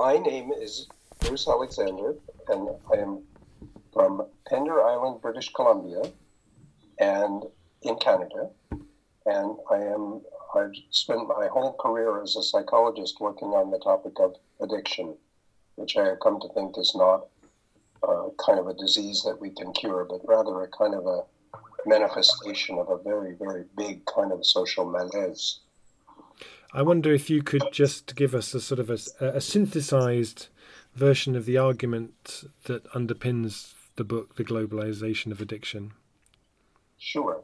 [0.00, 2.14] my name is Bruce Alexander,
[2.48, 3.18] and I am
[3.92, 6.00] from Pender Island, British Columbia,
[6.98, 7.42] and
[7.82, 8.48] in Canada.
[9.26, 10.22] And I am
[10.54, 15.16] I've spent my whole career as a psychologist working on the topic of addiction,
[15.76, 17.26] which I have come to think is not
[18.02, 21.24] uh, kind of a disease that we can cure, but rather a kind of a
[21.84, 25.60] manifestation of a very, very big kind of social malaise.
[26.72, 30.48] I wonder if you could just give us a sort of a, a synthesized
[30.94, 35.92] version of the argument that underpins the book, The Globalization of Addiction.
[36.98, 37.42] Sure.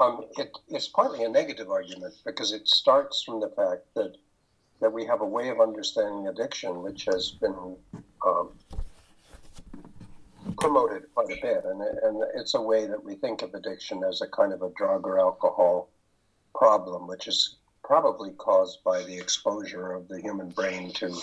[0.00, 4.16] Um, it, it's partly a negative argument because it starts from the fact that
[4.80, 7.76] that we have a way of understanding addiction which has been
[8.26, 8.50] um,
[10.58, 14.20] promoted quite a bit, and, and it's a way that we think of addiction as
[14.20, 15.88] a kind of a drug or alcohol
[16.54, 17.56] problem, which is
[17.86, 21.16] probably caused by the exposure of the human brain to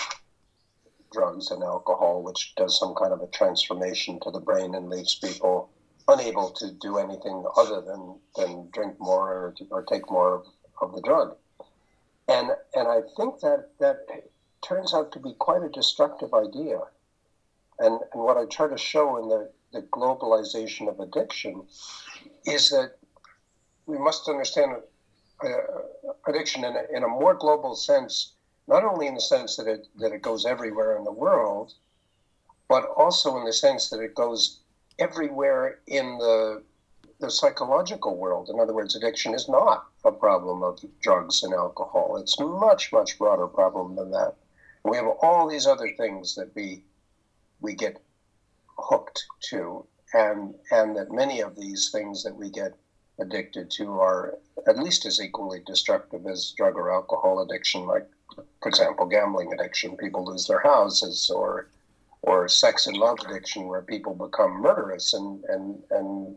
[1.11, 5.15] drugs and alcohol, which does some kind of a transformation to the brain and leaves
[5.15, 5.69] people
[6.07, 10.45] unable to do anything other than, than drink more or, or take more of,
[10.81, 11.35] of the drug.
[12.29, 13.97] And, and I think that that
[14.61, 16.79] turns out to be quite a destructive idea.
[17.79, 21.63] And, and what I try to show in the, the globalization of addiction
[22.45, 22.97] is that
[23.85, 24.71] we must understand
[25.43, 28.33] Uh, addiction in a, in a more global sense,
[28.67, 31.73] not only in the sense that it, that it goes everywhere in the world,
[32.69, 34.61] but also in the sense that it goes
[34.99, 36.63] everywhere in the
[37.19, 38.49] the psychological world.
[38.49, 42.17] In other words, addiction is not a problem of drugs and alcohol.
[42.17, 44.35] It's a much, much broader problem than that.
[44.83, 46.83] We have all these other things that we
[47.61, 48.01] we get
[48.77, 52.73] hooked to, and and that many of these things that we get
[53.19, 57.85] addicted to are at least as equally destructive as drug or alcohol addiction.
[57.85, 59.97] Like, for example, gambling addiction.
[59.97, 61.67] People lose their houses, or
[62.23, 66.35] or sex and love addiction where people become murderous and, and, and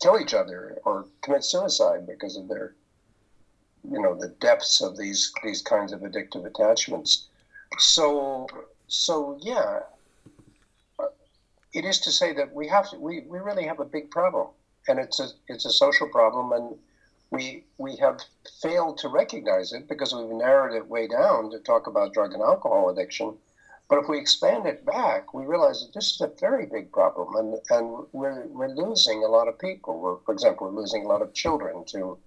[0.00, 2.74] kill each other or commit suicide because of their
[3.90, 7.26] you know the depths of these these kinds of addictive attachments
[7.78, 8.46] so
[8.86, 9.80] so yeah
[11.72, 14.46] it is to say that we have to, we, we really have a big problem
[14.88, 16.76] and it's a it's a social problem and
[17.30, 18.20] we we have
[18.62, 22.42] failed to recognize it because we've narrowed it way down to talk about drug and
[22.42, 23.34] alcohol addiction
[23.88, 27.36] but if we expand it back, we realize that this is a very big problem,
[27.36, 30.00] and, and we're, we're losing a lot of people.
[30.00, 32.18] We're, for example, we're losing a lot of children to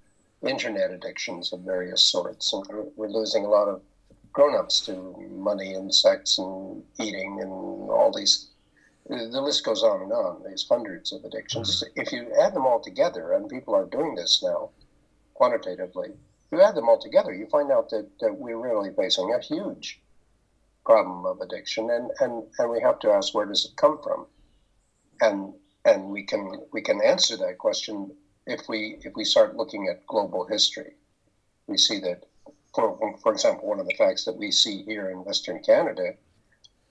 [0.44, 2.64] internet addictions of various sorts, and
[2.96, 3.82] we're, losing a lot of
[4.34, 8.48] grown-ups to money and sex and eating and all these.
[9.10, 10.44] The list goes on and on.
[10.44, 11.82] There's hundreds of addictions.
[11.82, 12.02] Mm-hmm.
[12.02, 14.72] If you add them all together, and people are doing this now,
[15.34, 19.34] quantitatively, if you add them all together, you find out that, that we're really facing
[19.34, 20.02] a huge
[20.86, 24.26] problem of addiction, and, and, and we have to ask where does it come from,
[25.22, 25.54] and
[25.86, 28.12] and we can we can answer that question
[28.46, 30.94] if we if we start looking at global history.
[31.68, 32.24] We see that,
[32.74, 36.14] for, for example, one of the facts that we see here in Western Canada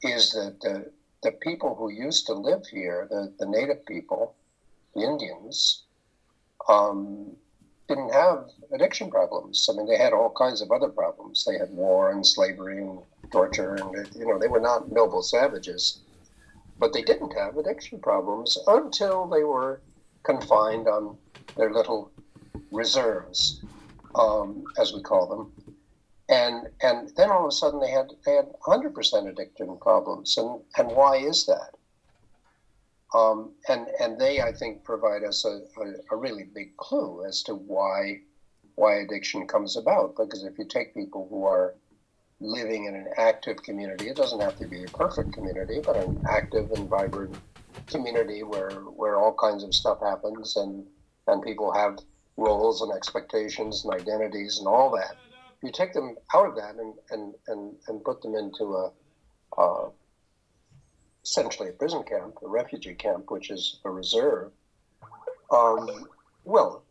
[0.03, 0.91] is that the,
[1.23, 4.35] the people who used to live here, the, the native people,
[4.95, 5.83] the Indians,
[6.69, 7.37] um,
[7.89, 9.69] didn't have addiction problems.
[9.71, 11.45] I mean, they had all kinds of other problems.
[11.45, 12.99] They had war and slavery and
[13.31, 16.01] torture, and you know, they were not noble savages.
[16.79, 19.81] But they didn't have addiction problems until they were
[20.25, 21.17] confined on
[21.57, 22.11] their little
[22.71, 23.61] reserves,
[24.15, 25.76] um, as we call them.
[26.29, 30.37] And and then all of a sudden they had they had 100% addiction problems.
[30.37, 31.77] And and why is that?
[33.15, 37.43] Um, and and they, I think, provide us a, a, a, really big clue as
[37.45, 38.21] to why
[38.75, 40.17] why addiction comes about.
[40.17, 41.75] Because if you take people who are
[42.41, 46.23] living in an active community, it doesn't have to be a perfect community, but an
[46.29, 47.37] active and vibrant
[47.87, 50.85] community where where all kinds of stuff happens and
[51.29, 51.99] and people have
[52.37, 55.17] roles and expectations and identities and all that.
[55.67, 58.93] You take them out of that and and and, and put them into a,
[59.61, 59.91] a
[61.25, 64.53] essentially a prison camp, a refugee camp, which is a reserve,
[65.51, 66.09] um,
[66.45, 66.85] well,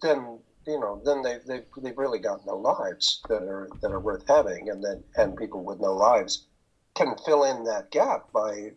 [0.00, 4.00] then you know, then they've, they've, they've really got no lives that are that are
[4.00, 6.46] worth having, and then and people with no lives
[6.94, 8.70] can fill in that gap by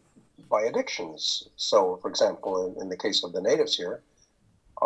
[0.50, 1.48] by addictions.
[1.56, 4.02] So, for example, in, in the case of the natives here,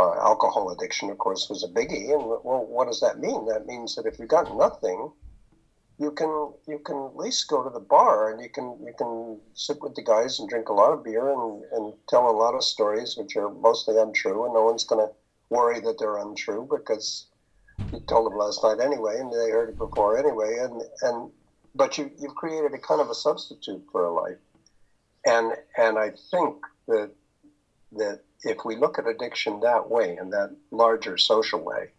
[0.01, 2.13] uh, alcohol addiction, of course, was a biggie.
[2.13, 3.45] And well, what does that mean?
[3.45, 5.11] That means that if you've got nothing,
[5.99, 9.39] you can you can at least go to the bar and you can you can
[9.53, 12.55] sit with the guys and drink a lot of beer and, and tell a lot
[12.55, 15.13] of stories which are mostly untrue and no one's going to
[15.49, 17.27] worry that they're untrue because
[17.93, 21.29] you told them last night anyway and they heard it before anyway and and
[21.75, 24.37] but you, you've created a kind of a substitute for a life.
[25.25, 26.55] And, and I think
[26.87, 27.11] that,
[27.93, 31.91] that if we look at addiction that way, in that larger social way,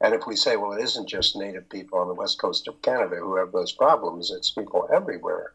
[0.00, 2.80] and if we say, well, it isn't just Native people on the west coast of
[2.82, 5.52] Canada who have those problems, it's people everywhere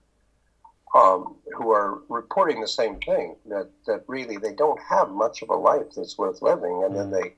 [0.95, 5.50] um, who are reporting the same thing that, that really they don't have much of
[5.50, 6.83] a life that's worth living.
[6.85, 7.33] And then they,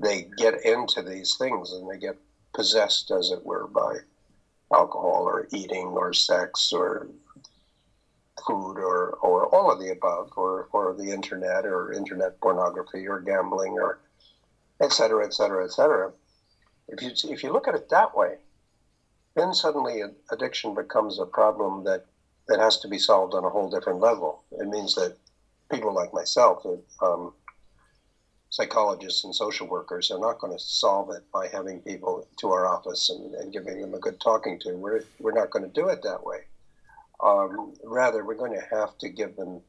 [0.00, 2.16] they get into these things and they get
[2.52, 3.98] possessed, as it were, by
[4.72, 7.06] alcohol or eating or sex or
[8.46, 13.20] food or, or all of the above or, or the internet or internet pornography or
[13.20, 13.98] gambling or
[14.80, 16.12] et cetera, et cetera, et cetera.
[16.88, 18.38] If you, if you look at it that way,
[19.36, 20.02] then suddenly
[20.32, 22.04] addiction becomes a problem that,
[22.48, 24.42] that has to be solved on a whole different level.
[24.52, 25.16] It means that
[25.70, 26.66] people like myself,
[27.00, 27.32] um,
[28.48, 32.66] psychologists and social workers, are not going to solve it by having people to our
[32.66, 34.72] office and, and giving them a good talking to.
[34.76, 36.40] We're, we're not going to do it that way.
[37.22, 39.60] Um, rather, we're going to have to give them,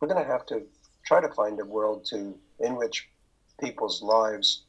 [0.00, 0.62] we're going to have to
[1.04, 3.08] try to find a world to in which
[3.60, 4.62] people's lives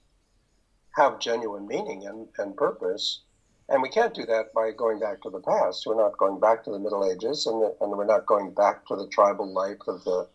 [0.95, 3.21] have genuine meaning and, and purpose.
[3.69, 5.85] And we can't do that by going back to the past.
[5.85, 8.85] We're not going back to the Middle Ages, and, the, and we're not going back
[8.87, 10.27] to the tribal life of the,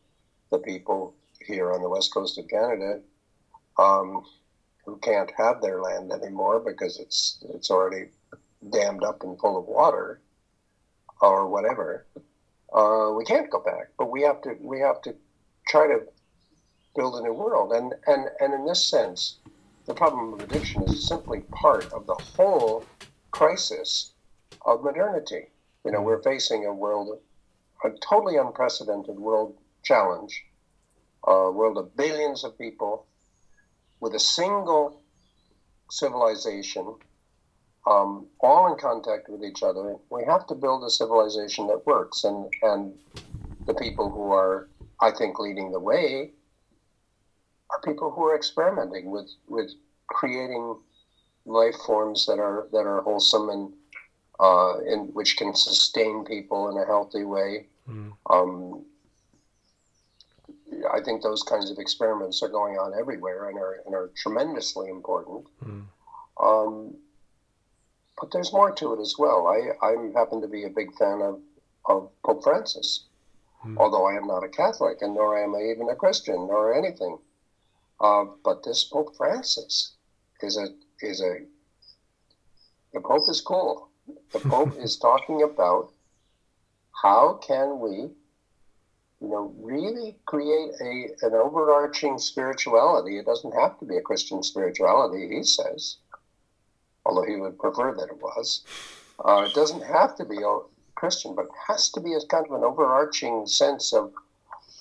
[0.51, 1.15] the people
[1.47, 3.01] here on the west coast of Canada
[3.79, 4.25] um,
[4.85, 8.07] who can't have their land anymore because it's it's already
[8.71, 10.21] dammed up and full of water
[11.21, 12.07] or whatever.
[12.73, 15.15] Uh, we can't go back, but we have to we have to
[15.69, 16.01] try to
[16.95, 17.73] build a new world.
[17.73, 19.39] And and and in this sense,
[19.87, 22.87] the problem of addiction is simply part of the whole
[23.31, 24.13] crisis
[24.65, 25.47] of modernity.
[25.85, 27.19] You know, we're facing a world,
[27.85, 30.45] a totally unprecedented world challenge,
[31.25, 33.07] a world of billions of people
[34.01, 35.01] with a single
[35.91, 36.97] civilization,
[37.87, 39.97] um, all in contact with each other.
[40.11, 42.95] We have to build a civilization that works, and and
[43.67, 44.69] the people who are,
[45.01, 46.33] I think, leading the way
[47.71, 49.71] are people who are experimenting with with
[50.09, 50.77] creating
[51.45, 53.73] life forms that are that are wholesome and
[54.41, 57.67] uh, in which can sustain people in a healthy way.
[57.89, 58.13] Mm.
[58.29, 58.85] Um,
[60.93, 64.89] I think those kinds of experiments are going on everywhere and are and are tremendously
[64.89, 65.47] important.
[65.65, 65.85] Mm.
[66.43, 66.95] Um,
[68.21, 69.47] but there's more to it as well.
[69.47, 71.41] I I happen to be a big fan of
[71.85, 73.05] of Pope Francis,
[73.65, 73.77] mm.
[73.79, 77.19] although I am not a Catholic and nor am I even a Christian nor anything.
[78.01, 79.93] Uh, but this Pope Francis
[80.41, 80.67] is a
[81.01, 81.47] is a
[82.93, 83.89] the Pope is cool.
[84.33, 85.93] The Pope is talking about
[87.03, 87.91] how can we,
[89.21, 93.19] you know, really create a an overarching spirituality.
[93.19, 95.99] It doesn't have to be a Christian spirituality, he says,
[97.07, 98.65] although he would prefer that it was.
[99.25, 100.59] Uh, it doesn't have to be a
[100.97, 104.13] Christian, but it has to be a kind of an overarching sense of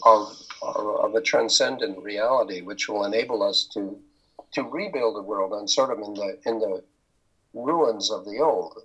[0.04, 3.98] of, of a transcendent reality, which will enable us to
[4.52, 6.84] to rebuild the world and sort of in the in the
[7.54, 8.78] ruins of the old.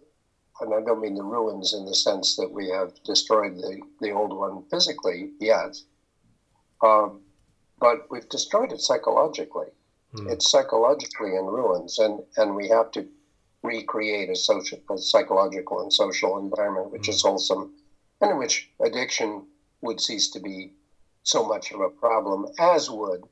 [0.60, 4.10] And I don't mean the ruins in the sense that we have destroyed the, the
[4.10, 5.74] old one physically yet,
[6.82, 7.22] um,
[7.80, 9.68] but we've destroyed it psychologically.
[10.14, 10.30] Mm.
[10.30, 13.08] It's psychologically in ruins, and, and we have to
[13.62, 17.10] recreate a social, a psychological and social environment which mm.
[17.10, 17.72] is wholesome,
[18.20, 19.46] and in which addiction
[19.82, 20.72] would cease to be
[21.22, 23.22] so much of a problem, as would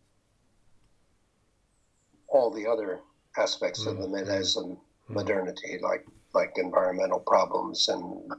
[2.28, 3.00] all the other
[3.36, 3.90] aspects mm-hmm.
[3.90, 4.30] of the mm-hmm.
[4.30, 4.44] And
[4.76, 5.14] mm-hmm.
[5.14, 8.30] modernity, like like environmental problems and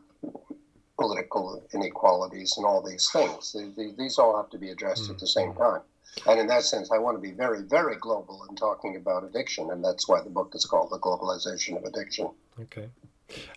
[0.99, 3.55] political inequalities and all these things.
[3.75, 5.13] These, these all have to be addressed mm-hmm.
[5.13, 5.61] at the same mm-hmm.
[5.61, 5.81] time.
[6.27, 9.71] And in that sense, I want to be very, very global in talking about addiction,
[9.71, 12.29] and that's why the book is called The Globalization of Addiction.
[12.61, 12.89] Okay.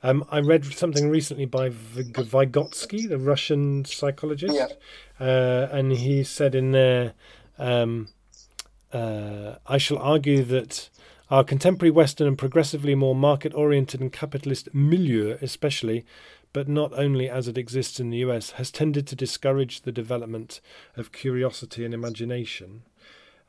[0.03, 4.69] Um, I read something recently by Vygotsky, the Russian psychologist, yeah.
[5.19, 7.15] uh, and he said in there,
[7.59, 8.09] um,
[8.93, 10.91] uh, I shall argue that
[11.31, 16.05] our contemporary Western and progressively more market oriented and capitalist milieu, especially,
[16.53, 20.61] but not only as it exists in the US, has tended to discourage the development
[20.97, 22.83] of curiosity and imagination.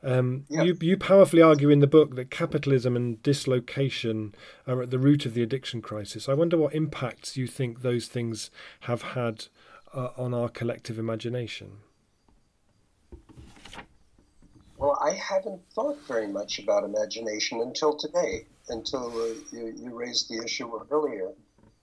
[0.02, 0.64] Um, yeah.
[0.64, 4.34] you, you powerfully argue in the book that capitalism and dislocation
[4.66, 6.28] are at the root of the addiction crisis.
[6.28, 9.46] I wonder what impacts you think those things have had
[9.94, 11.78] uh, on our collective imagination.
[14.76, 20.28] Well, I haven't thought very much about imagination until today, until uh, you, you raised
[20.28, 21.30] the issue earlier.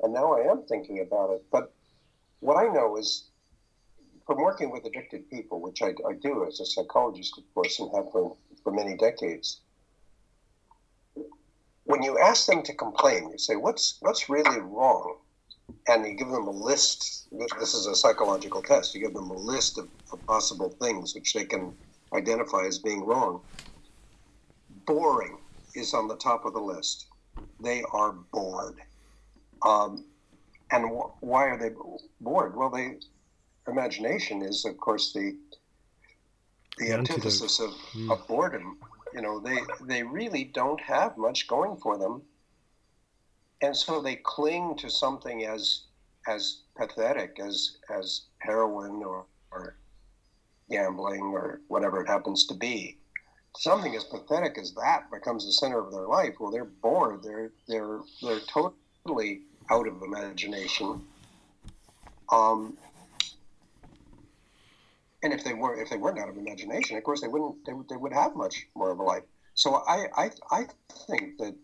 [0.02, 1.44] And now I am thinking about it.
[1.52, 1.74] But
[2.40, 3.30] what I know is
[4.26, 7.90] from working with addicted people, which I, I do as a psychologist, of course, and
[7.96, 9.62] have for, for many decades,
[11.84, 15.18] when you ask them to complain, you say, what's, what's really wrong
[15.88, 17.28] and you give them a list.
[17.60, 18.94] This is a psychological test.
[18.94, 21.74] You give them a list of, of possible things which they can
[22.14, 23.42] identify as being wrong.
[24.86, 25.38] Boring
[25.76, 27.08] is on the top of the list.
[27.64, 28.76] They are bored.
[29.64, 30.06] Um,
[30.72, 31.72] and wh- why are they
[32.20, 32.56] bored?
[32.56, 32.98] Well, they
[33.68, 35.36] imagination is, of course, the
[36.78, 38.12] the, the antithesis of, mm.
[38.12, 38.78] of boredom.
[39.14, 42.22] You know, they they really don't have much going for them,
[43.62, 45.84] and so they cling to something as
[46.28, 49.76] as pathetic as as heroin or, or
[50.70, 52.98] gambling or whatever it happens to be.
[53.58, 56.36] Something as pathetic as that becomes the center of their life.
[56.40, 57.22] Well, they're bored.
[57.22, 59.42] They're they're they're totally
[59.72, 61.02] out of imagination.
[62.32, 62.78] Um,
[65.24, 67.74] and if they were if they weren't out of imagination, of course they wouldn't they,
[67.90, 69.24] they would have much more of a life.
[69.54, 70.66] So I I, I
[71.08, 71.56] think that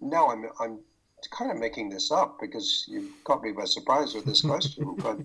[0.00, 0.78] now I'm I'm
[1.30, 5.18] kind of making this up because you caught me by surprise with this question, but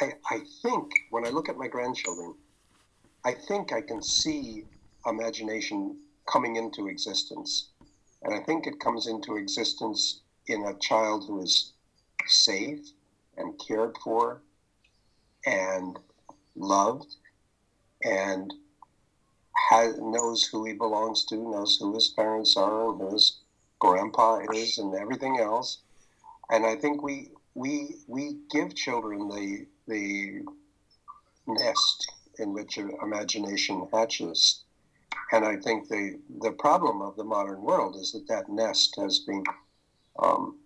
[0.00, 2.34] I I think when I look at my grandchildren,
[3.24, 4.64] I think I can see
[5.06, 7.70] imagination coming into existence,
[8.22, 11.72] and I think it comes into existence in a child who is
[12.26, 12.90] safe
[13.36, 14.40] and cared for
[15.46, 15.98] and
[16.56, 17.16] loved
[18.04, 18.52] and
[19.70, 23.40] has, knows who he belongs to, knows who his parents are, who his
[23.78, 25.78] grandpa is, and everything else.
[26.50, 30.42] And I think we we we give children the the
[31.46, 34.64] nest in which imagination hatches.
[35.32, 39.20] And I think the the problem of the modern world is that that nest has
[39.20, 39.44] been
[40.22, 40.58] um,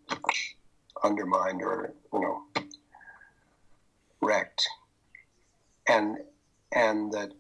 [1.04, 2.42] undermined or you know
[4.20, 4.66] wrecked,
[5.88, 6.18] and
[6.74, 7.30] and that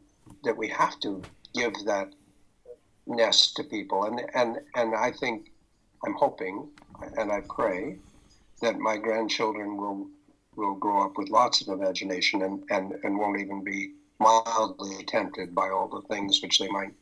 [0.44, 1.22] that we have to
[1.54, 2.08] give that
[3.06, 5.48] nest to people, and and and I think
[6.04, 6.70] I'm hoping
[7.16, 7.98] and I pray
[8.60, 10.08] that my grandchildren will
[10.56, 15.54] will grow up with lots of imagination and, and, and won't even be mildly tempted
[15.54, 16.92] by all the things which they might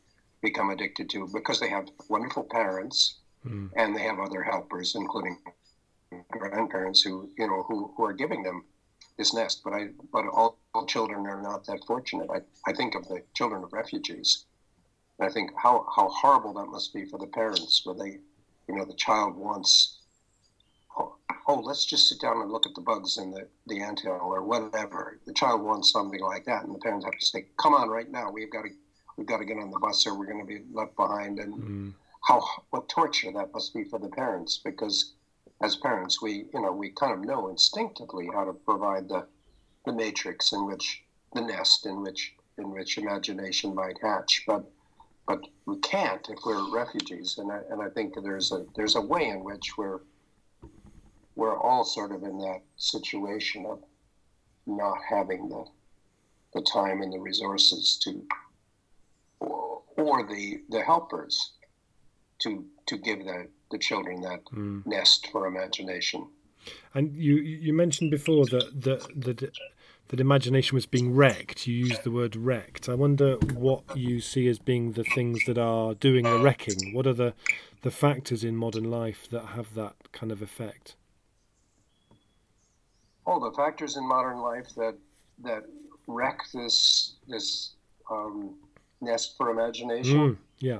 [0.41, 3.69] become addicted to because they have wonderful parents mm.
[3.75, 5.37] and they have other helpers, including
[6.29, 8.63] grandparents who you know who, who are giving them
[9.17, 9.61] this nest.
[9.63, 12.29] But I but all, all children are not that fortunate.
[12.29, 14.45] I, I think of the children of refugees.
[15.19, 18.19] And I think how, how horrible that must be for the parents where they
[18.67, 19.99] you know the child wants
[20.97, 21.15] oh,
[21.47, 24.43] oh let's just sit down and look at the bugs in the, the anthill or
[24.43, 25.19] whatever.
[25.25, 28.09] The child wants something like that and the parents have to say, Come on right
[28.09, 28.69] now, we've got to
[29.17, 31.93] we've got to get on the bus or we're gonna be left behind and mm
[32.21, 35.13] how what torture that must be for the parents because
[35.63, 39.25] as parents we you know we kind of know instinctively how to provide the
[39.85, 44.43] the matrix in which the nest in which in which imagination might hatch.
[44.47, 44.63] But
[45.27, 47.37] but we can't if we're refugees.
[47.37, 49.99] And I, and I think there's a there's a way in which we're
[51.35, 53.83] we're all sort of in that situation of
[54.65, 55.65] not having the
[56.53, 58.25] the time and the resources to
[59.39, 61.53] or, the the helpers
[62.41, 64.85] to to give the the children that mm.
[64.85, 66.27] nest for imagination.
[66.93, 69.51] And you you mentioned before that that that
[70.11, 71.67] that imagination was being wrecked.
[71.67, 72.89] You used the word wrecked.
[72.89, 76.93] I wonder what you see as being the things that are doing the wrecking.
[76.93, 77.33] What are the
[77.81, 80.95] the factors in modern life that have that kind of effect?
[83.25, 84.97] All the factors in modern life that
[85.43, 85.63] that
[86.07, 87.71] wreck this this
[88.09, 88.55] um,
[88.99, 90.17] nest for imagination.
[90.17, 90.79] Mm, yeah.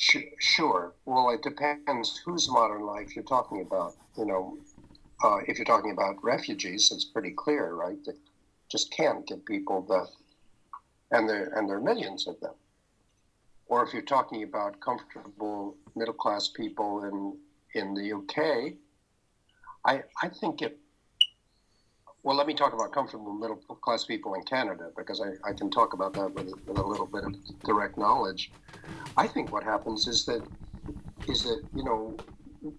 [0.00, 0.94] Sure.
[1.04, 3.94] Well, it depends whose modern life you're talking about.
[4.16, 4.58] You know,
[5.22, 8.02] uh, if you're talking about refugees, it's pretty clear, right?
[8.06, 8.16] That
[8.70, 10.08] just can't get people the,
[11.16, 12.54] and there and there are millions of them.
[13.66, 17.38] Or if you're talking about comfortable middle class people in
[17.74, 18.76] in the UK,
[19.84, 20.78] I I think it.
[22.22, 25.70] Well, let me talk about comfortable middle class people in Canada because I, I can
[25.70, 27.34] talk about that with, with a little bit of
[27.64, 28.52] direct knowledge.
[29.16, 30.42] I think what happens is that
[31.28, 32.16] is that you know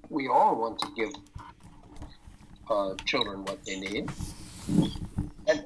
[0.10, 1.12] we all want to give
[2.70, 4.10] uh, children what they need,
[5.48, 5.64] and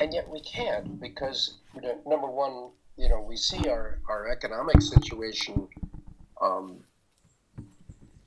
[0.00, 4.28] and yet we can't because you know, number one, you know, we see our our
[4.28, 5.68] economic situation
[6.40, 6.78] um,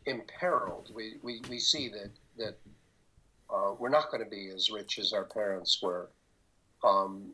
[0.05, 0.91] imperiled.
[0.93, 2.57] We, we we see that that
[3.67, 6.09] uh, we're not going to be as rich as our parents were.
[6.83, 7.33] Um,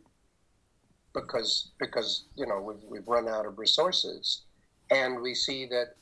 [1.14, 4.42] because because you know we've, we've run out of resources,
[4.90, 5.96] and we see that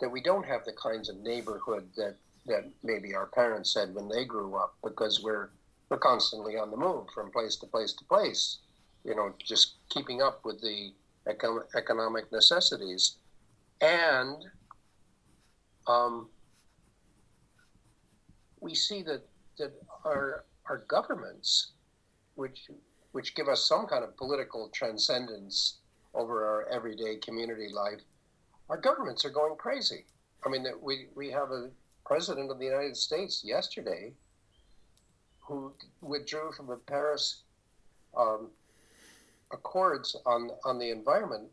[0.00, 2.16] that we don't have the kinds of neighborhood that
[2.46, 5.50] that maybe our parents had when they grew up because we're
[5.88, 8.58] we're constantly on the move from place to place to place.
[9.04, 10.92] You know, just keeping up with the
[11.74, 13.16] economic necessities,
[13.80, 14.44] and
[15.86, 16.28] um,
[18.60, 19.22] we see that
[19.58, 19.72] that
[20.04, 21.72] our our governments,
[22.34, 22.68] which
[23.12, 25.78] which give us some kind of political transcendence
[26.14, 28.00] over our everyday community life,
[28.68, 30.04] our governments are going crazy.
[30.44, 31.70] I mean, we we have a
[32.04, 34.12] president of the United States yesterday
[35.40, 37.42] who withdrew from the Paris
[38.16, 38.50] um,
[39.52, 41.48] Accords on on the environment.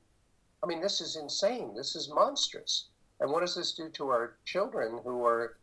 [0.63, 1.75] I mean, this is insane.
[1.75, 2.89] This is monstrous.
[3.19, 5.57] And what does this do to our children who are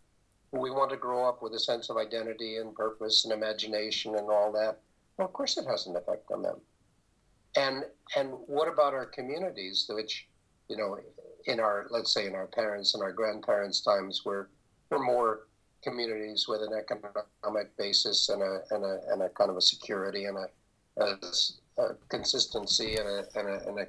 [0.53, 4.31] we want to grow up with a sense of identity and purpose and imagination and
[4.31, 4.79] all that?
[5.17, 6.61] Well, of course, it has an effect on them.
[7.57, 7.85] And
[8.17, 10.29] and what about our communities, which
[10.69, 10.99] you know,
[11.47, 14.49] in our let's say in our parents and our grandparents' times, were
[14.91, 15.49] were more
[15.83, 20.27] communities with an economic basis and a and a, and a kind of a security
[20.27, 20.49] and a,
[21.03, 23.87] a, a consistency and a, and a, and a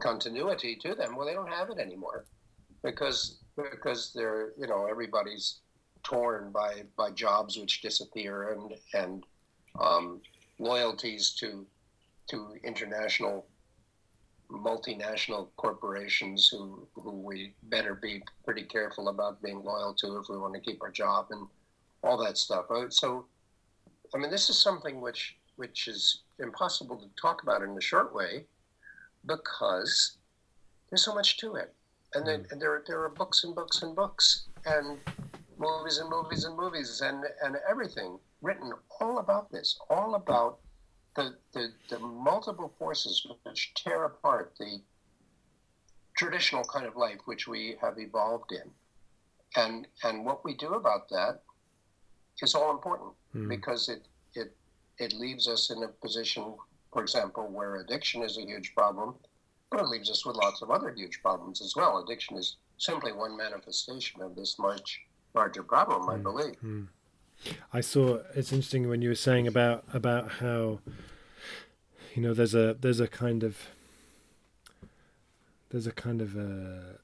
[0.00, 1.16] continuity to them.
[1.16, 2.26] Well, they don't have it anymore
[2.82, 5.60] because because they're you know everybody's
[6.02, 9.24] torn by by jobs which disappear and and
[9.80, 10.20] um,
[10.58, 11.66] loyalties to
[12.28, 13.46] to international
[14.50, 20.36] multinational corporations who who we better be pretty careful about being loyal to if we
[20.36, 21.46] want to keep our job and
[22.02, 22.64] all that stuff.
[22.70, 23.26] Uh, so,
[24.14, 28.14] I mean, this is something which which is impossible to talk about in a short
[28.14, 28.46] way
[29.26, 30.16] because
[30.88, 31.74] there's so much to it,
[32.14, 34.48] and then and there there are books and books and books.
[34.66, 34.98] And
[35.60, 40.58] movies and movies and movies and and everything written all about this, all about
[41.14, 44.80] the, the, the multiple forces which tear apart the
[46.16, 48.70] traditional kind of life which we have evolved in.
[49.56, 51.42] And and what we do about that
[52.40, 53.48] is all important mm.
[53.48, 54.56] because it it
[54.98, 56.54] it leaves us in a position,
[56.92, 59.14] for example, where addiction is a huge problem,
[59.70, 61.98] but it leaves us with lots of other huge problems as well.
[61.98, 65.00] Addiction is simply one manifestation of this much
[65.34, 66.08] larger problem.
[66.08, 66.22] I hmm.
[66.22, 66.56] believe.
[66.62, 66.88] Mm.
[67.72, 70.80] I saw it's interesting when you were saying about about how
[72.14, 73.68] you know there's a there's a kind of
[75.70, 76.98] there's a kind of a,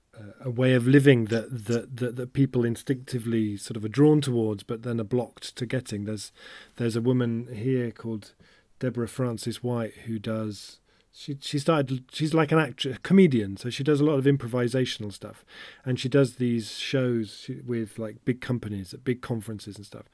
[0.44, 4.62] a way of living that, that that that people instinctively sort of are drawn towards,
[4.62, 6.04] but then are blocked to getting.
[6.04, 6.32] There's
[6.76, 8.32] there's a woman here called
[8.78, 10.80] Deborah Frances White who does
[11.16, 15.12] she she started she's like an actress comedian so she does a lot of improvisational
[15.12, 15.44] stuff.
[15.84, 20.04] And she does these shows with like big companies at big conferences and stuff.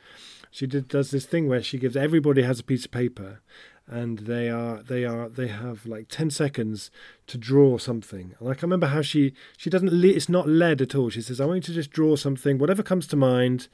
[0.50, 3.40] She did, does this thing where she gives everybody has a piece of paper
[3.88, 6.90] and they are they are they have like 10 seconds
[7.26, 8.36] to draw something.
[8.38, 11.10] Like i can remember how she she doesn't it's not led at all.
[11.10, 13.68] She says i want you to just draw something whatever comes to mind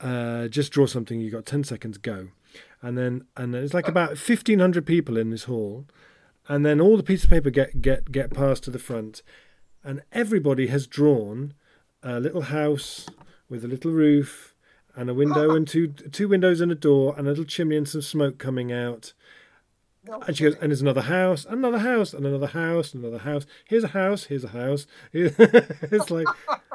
[0.00, 1.20] uh, just draw something.
[1.20, 2.28] You got 10 seconds go.
[2.82, 5.86] And then and then it's like about 1500 people in this hall
[6.48, 9.22] and then all the pieces of paper get get get passed to the front,
[9.82, 11.54] and everybody has drawn
[12.02, 13.06] a little house
[13.48, 14.54] with a little roof
[14.94, 17.88] and a window and two two windows and a door and a little chimney and
[17.88, 19.12] some smoke coming out.
[20.26, 23.44] And she goes, and there's another house, another house, and another house, another house.
[23.64, 24.86] Here's a house, here's a house.
[25.12, 26.28] it's like,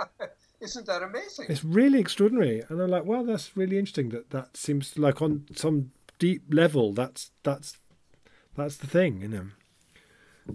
[0.60, 1.46] isn't that amazing?
[1.48, 4.10] It's really extraordinary, and I'm like, well, that's really interesting.
[4.10, 7.78] That that seems like on some deep level, that's that's
[8.58, 9.48] that's the thing, you know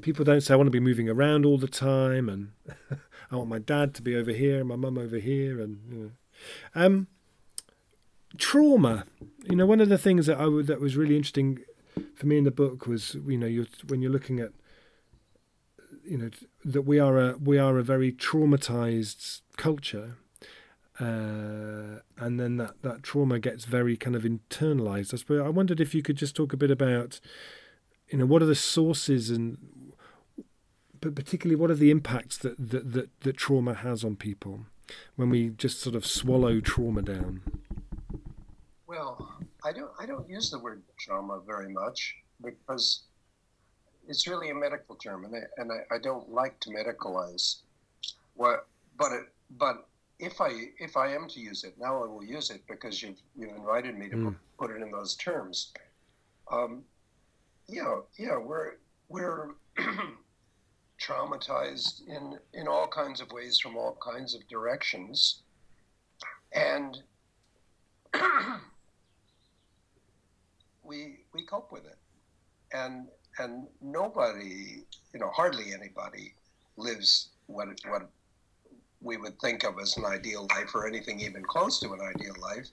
[0.00, 2.52] people don't say I want to be moving around all the time, and
[3.30, 5.98] I want my dad to be over here and my mum over here, and you
[5.98, 6.10] know.
[6.74, 7.06] um,
[8.38, 9.04] trauma.
[9.48, 11.60] You know, one of the things that I that was really interesting
[12.14, 14.50] for me in the book was, you know, you're, when you're looking at,
[16.04, 16.30] you know,
[16.64, 20.18] that we are a we are a very traumatized culture.
[20.98, 25.12] Uh, and then that, that trauma gets very kind of internalized.
[25.12, 27.20] I suppose I wondered if you could just talk a bit about,
[28.08, 29.58] you know, what are the sources and
[31.06, 34.66] but particularly what are the impacts that, that, that, that trauma has on people
[35.14, 37.42] when we just sort of swallow trauma down?
[38.86, 43.02] Well, I don't I don't use the word trauma very much because
[44.08, 47.62] it's really a medical term, and I, and I, I don't like to medicalize.
[48.34, 48.66] What,
[48.98, 49.24] but it,
[49.58, 49.86] but
[50.18, 53.20] if I if I am to use it now, I will use it because you've
[53.36, 54.36] you've invited me to mm.
[54.58, 55.72] put it in those terms.
[56.50, 56.82] Um,
[57.68, 58.74] yeah, yeah, we're
[59.08, 59.50] we're
[61.00, 65.42] traumatized in in all kinds of ways from all kinds of directions.
[66.52, 67.02] And
[70.82, 71.98] we we cope with it.
[72.72, 76.34] And and nobody you know hardly anybody
[76.76, 78.08] lives what what
[79.02, 82.34] we would think of as an ideal life or anything even close to an ideal
[82.40, 82.66] life.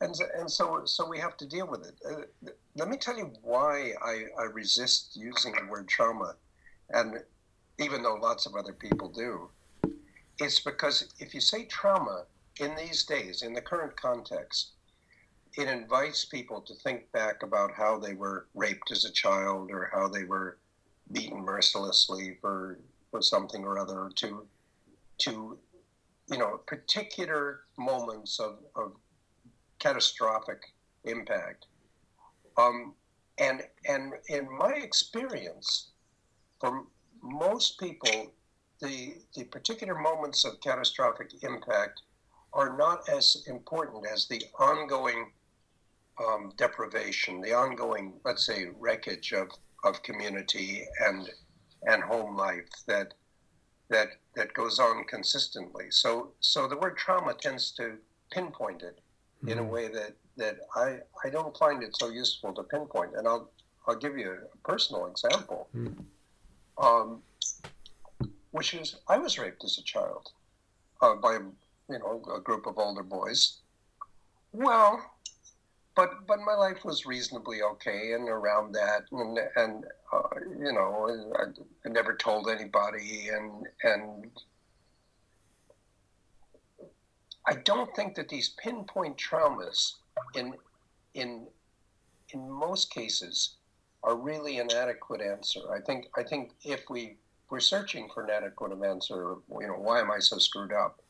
[0.00, 1.94] And and so so we have to deal with it.
[2.04, 6.34] Uh, let me tell you why I, I resist using the word trauma.
[6.90, 7.18] And
[7.78, 9.48] even though lots of other people do,
[10.38, 12.24] it's because if you say trauma,
[12.60, 14.72] in these days, in the current context,
[15.56, 19.90] it invites people to think back about how they were raped as a child or
[19.92, 20.58] how they were
[21.12, 22.78] beaten mercilessly for
[23.10, 24.46] for something or other to
[25.18, 25.58] to
[26.28, 28.92] you know particular moments of, of
[29.78, 30.60] catastrophic
[31.04, 31.66] impact.
[32.58, 32.94] Um,
[33.38, 35.90] and and in my experience
[36.60, 36.84] for
[37.22, 38.32] most people
[38.80, 42.02] the the particular moments of catastrophic impact
[42.52, 45.32] are not as important as the ongoing
[46.24, 49.48] um, deprivation, the ongoing, let's say, wreckage of,
[49.84, 51.28] of community and
[51.86, 53.14] and home life that
[53.90, 55.86] that that goes on consistently.
[55.90, 57.96] So so the word trauma tends to
[58.32, 59.48] pinpoint it mm-hmm.
[59.48, 59.70] in a mm-hmm.
[59.70, 63.12] way that that I I don't find it so useful to pinpoint.
[63.16, 63.50] And I'll
[63.86, 66.02] I'll give you a personal example, mm-hmm.
[66.78, 67.22] Um,
[68.50, 70.30] which is I was raped as a child
[71.00, 73.58] uh, by you know a group of older boys.
[74.52, 75.02] Well,
[75.96, 81.32] but but my life was reasonably okay and around that and and uh, you know
[81.36, 84.30] I, I, never told anybody and and
[87.46, 89.94] I don't think that these pinpoint traumas
[90.34, 90.54] in
[91.14, 91.46] in
[92.30, 93.56] in most cases
[94.02, 95.60] are really an adequate answer.
[95.72, 97.16] I think I think if we
[97.50, 101.00] we're searching for an adequate answer, you know, why am I so screwed up?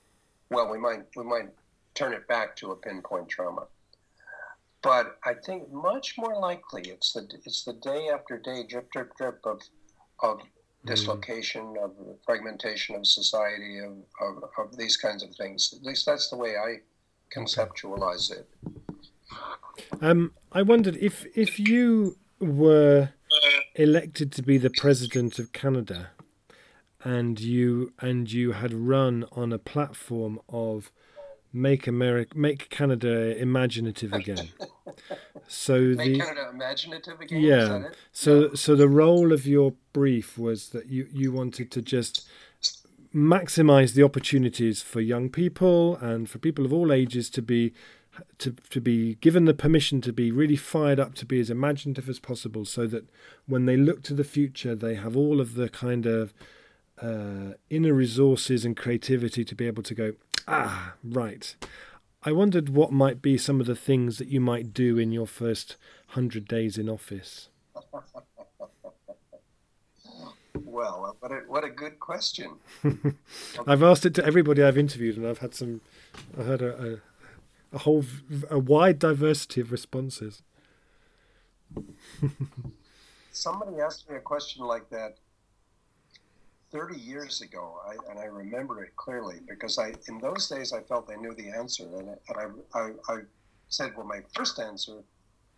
[0.50, 1.48] Well, we might we might
[1.94, 3.66] turn it back to a pinpoint trauma.
[4.82, 9.16] But I think much more likely it's the it's the day after day drip drip
[9.16, 9.60] drip of
[10.20, 10.46] of mm.
[10.84, 11.92] dislocation, of
[12.24, 15.74] fragmentation of society, of, of, of these kinds of things.
[15.76, 16.76] At least that's the way I
[17.36, 18.48] conceptualize it.
[20.00, 23.10] Um, I wondered if if you were
[23.74, 26.10] elected to be the president of Canada,
[27.04, 30.90] and you and you had run on a platform of
[31.52, 34.50] make America, make Canada imaginative again.
[35.48, 37.40] So make the Canada imaginative again.
[37.40, 37.88] Yeah.
[38.10, 38.48] So yeah.
[38.54, 42.26] so the role of your brief was that you you wanted to just
[43.14, 47.72] maximize the opportunities for young people and for people of all ages to be
[48.38, 52.08] to, to be given the permission to be really fired up to be as imaginative
[52.08, 53.08] as possible so that
[53.46, 56.32] when they look to the future they have all of the kind of
[57.02, 60.12] uh, inner resources and creativity to be able to go
[60.48, 61.56] Ah, right.
[62.22, 65.26] I wondered what might be some of the things that you might do in your
[65.26, 65.76] first
[66.08, 67.48] hundred days in office.
[70.54, 72.52] well, what a, what a good question.
[73.66, 75.80] I've asked it to everybody I've interviewed, and I've had some.
[76.38, 76.98] I heard a, a,
[77.72, 78.04] a whole
[78.50, 80.42] a wide diversity of responses.
[83.32, 85.18] Somebody asked me a question like that
[86.72, 90.80] 30 years ago, I, and I remember it clearly because I, in those days, I
[90.80, 93.18] felt I knew the answer, and, and I, I, I
[93.68, 95.02] said, well, my first answer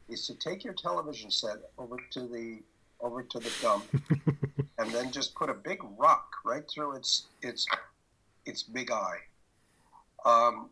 [0.08, 2.60] is to take your television set over to the
[3.00, 3.84] over to the dump,
[4.78, 7.66] and then just put a big rock right through its its
[8.44, 9.18] its big eye.
[10.24, 10.70] Um,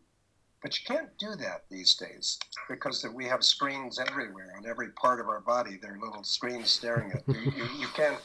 [0.61, 2.39] but you can't do that these days
[2.69, 5.77] because we have screens everywhere on every part of our body.
[5.81, 7.51] There are little screens staring at you.
[7.55, 8.19] You, you can't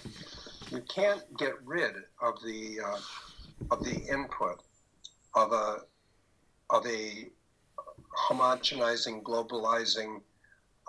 [0.71, 3.01] you can't get rid of the uh,
[3.71, 4.63] of the input
[5.35, 5.79] of a
[6.71, 7.31] of a
[8.29, 10.21] homogenizing, globalizing,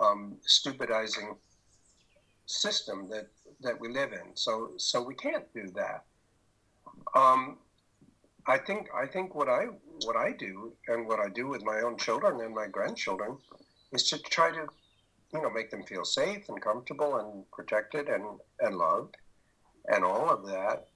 [0.00, 1.36] um, stupidizing
[2.46, 3.28] system that
[3.60, 4.34] that we live in.
[4.34, 6.04] So so we can't do that.
[7.14, 7.58] Um,
[8.46, 9.66] I think I think what I
[10.04, 13.38] what I do and what I do with my own children and my grandchildren
[13.92, 14.66] is to try to
[15.32, 18.24] you know make them feel safe and comfortable and protected and
[18.60, 19.16] and loved
[19.88, 20.88] and all of that.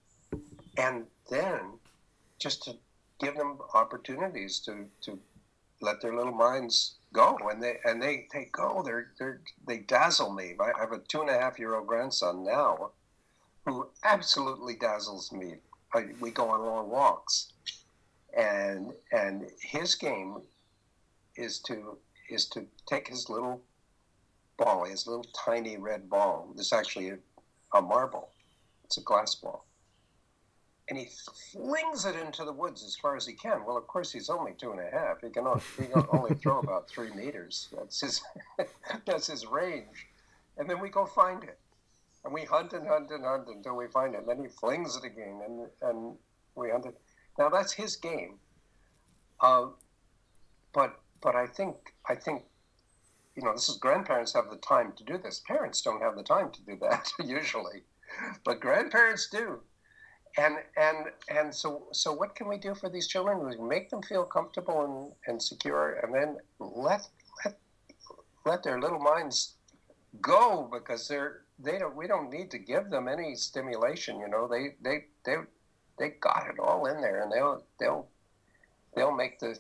[0.77, 1.79] And then
[2.39, 2.77] just to
[3.19, 5.19] give them opportunities to, to
[5.81, 10.33] let their little minds go and they and they, they go they're, they're they dazzle
[10.33, 12.91] me i have a two and a half year old grandson now
[13.65, 15.55] who absolutely dazzles me
[16.21, 17.53] we go on long walks
[18.37, 20.43] and and his game
[21.37, 21.97] is to
[22.29, 23.61] is to take his little
[24.59, 27.19] ball his little tiny red ball it's actually a,
[27.75, 28.31] a marble
[28.89, 29.67] it's a glass ball.
[30.89, 31.09] And he
[31.53, 33.67] flings it into the woods as far as he can.
[33.67, 35.21] Well, of course, he's only two and a half.
[35.21, 37.69] He can only, he can only throw about three meters.
[37.77, 38.23] That's his,
[39.05, 40.07] that's his range.
[40.57, 41.59] And then we go find it.
[42.29, 44.21] And we hunt and hunt and hunt until we find it.
[44.21, 46.15] And then he flings it again, and, and
[46.55, 47.01] we hunt it.
[47.39, 48.39] Now, that's his game.
[49.41, 49.69] Uh,
[50.75, 52.43] but but I think I think
[53.35, 55.41] you know this is grandparents have the time to do this.
[55.47, 57.85] Parents don't have the time to do that usually
[58.45, 59.61] but grandparents do.
[60.37, 63.41] and and and so so what can we do for these children?
[63.49, 67.09] We make them feel comfortable and, and secure, and then let
[67.45, 67.59] let
[68.45, 69.55] let their little minds
[70.21, 74.21] go because they're they don't we don't need to give them any stimulation.
[74.21, 75.37] You know, they they they
[75.99, 78.07] they got it all in there, and they'll they'll
[78.95, 79.59] they'll make the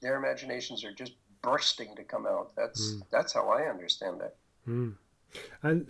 [0.00, 2.52] their imaginations are just bursting to come out.
[2.56, 3.02] That's mm.
[3.10, 4.36] that's how I understand it.
[4.68, 4.94] Mm.
[5.62, 5.86] And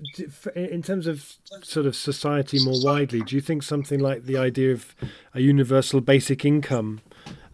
[0.55, 4.73] in terms of sort of society more widely, do you think something like the idea
[4.73, 4.95] of
[5.33, 7.01] a universal basic income,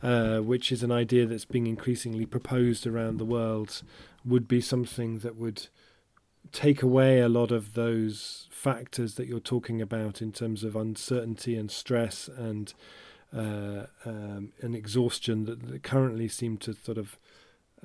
[0.03, 3.83] uh, which is an idea that's being increasingly proposed around the world,
[4.25, 5.69] would be something that would
[6.53, 11.57] take away a lot of those factors that you're talking about in terms of uncertainty
[11.57, 12.75] and stress and
[13.35, 17.19] uh, um, exhaustion that, that, currently seem to sort of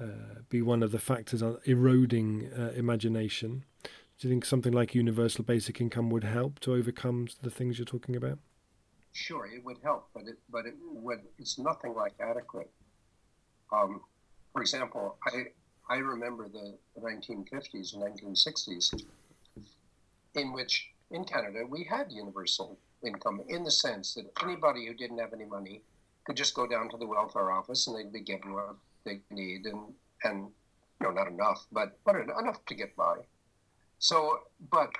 [0.01, 3.63] uh, be one of the factors eroding uh, imagination.
[3.83, 7.85] Do you think something like universal basic income would help to overcome the things you're
[7.85, 8.37] talking about?
[9.13, 12.69] Sure, it would help, but it but it would it's nothing like adequate.
[13.73, 14.01] Um,
[14.53, 15.47] for example, I
[15.91, 19.03] I remember the, the 1950s and 1960s,
[20.35, 25.17] in which in Canada we had universal income in the sense that anybody who didn't
[25.17, 25.81] have any money
[26.23, 29.65] could just go down to the welfare office and they'd be given what they need
[29.65, 29.81] and
[30.23, 30.47] and
[31.01, 33.17] you know not enough, but but enough to get by.
[33.99, 34.39] So,
[34.71, 34.91] but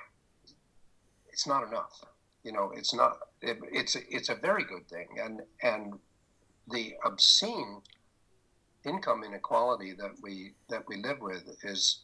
[1.31, 2.03] it's not enough.
[2.43, 3.17] You know, it's not.
[3.41, 5.93] It, it's it's a very good thing, and and
[6.69, 7.81] the obscene
[8.85, 11.99] income inequality that we that we live with is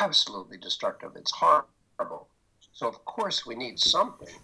[0.00, 1.12] absolutely destructive.
[1.16, 2.28] It's horrible.
[2.72, 4.34] So of course we need something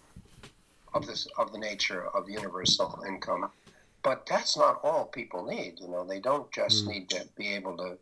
[0.93, 3.51] of this of the nature of universal income,
[4.03, 5.79] but that's not all people need.
[5.79, 6.89] You know, they don't just mm.
[6.89, 7.97] need to be able to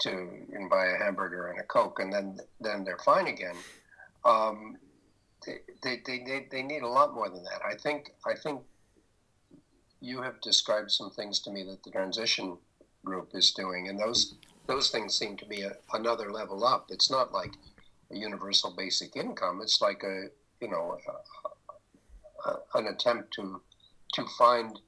[0.00, 3.56] to and buy a hamburger and a coke, and then then they're fine again.
[4.24, 4.78] Um,
[5.44, 7.60] they, they, they, they need a lot more than that.
[7.64, 8.62] I think I think
[10.00, 12.56] you have described some things to me that the transition
[13.04, 14.34] group is doing, and those
[14.66, 16.86] those things seem to be a, another level up.
[16.90, 17.52] It's not like
[18.10, 19.60] a universal basic income.
[19.62, 20.28] It's like a
[20.60, 20.98] you know
[22.46, 23.60] a, a, an attempt to
[24.14, 24.80] to find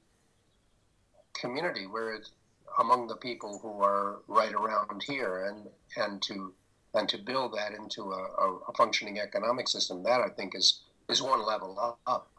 [1.33, 2.31] community where it's
[2.79, 6.53] among the people who are right around here, and and to
[6.93, 8.23] and to build that into a,
[8.67, 10.03] a, functioning economic system.
[10.03, 12.31] That I think is is one level up, up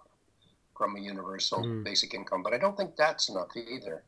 [0.76, 1.84] from a universal mm.
[1.84, 2.42] basic income.
[2.42, 4.02] But I don't think that's enough either.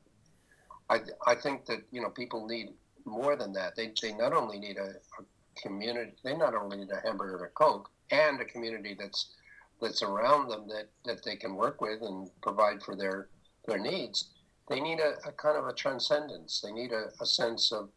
[0.91, 2.71] I, I think that you know people need
[3.07, 3.77] more than that.
[3.77, 7.47] They, they not only need a, a community, they not only need a hamburger and
[7.47, 9.33] a coke, and a community that's
[9.81, 13.29] that's around them that, that they can work with and provide for their
[13.67, 14.31] their needs.
[14.69, 16.61] They need a, a kind of a transcendence.
[16.61, 17.91] They need a, a sense of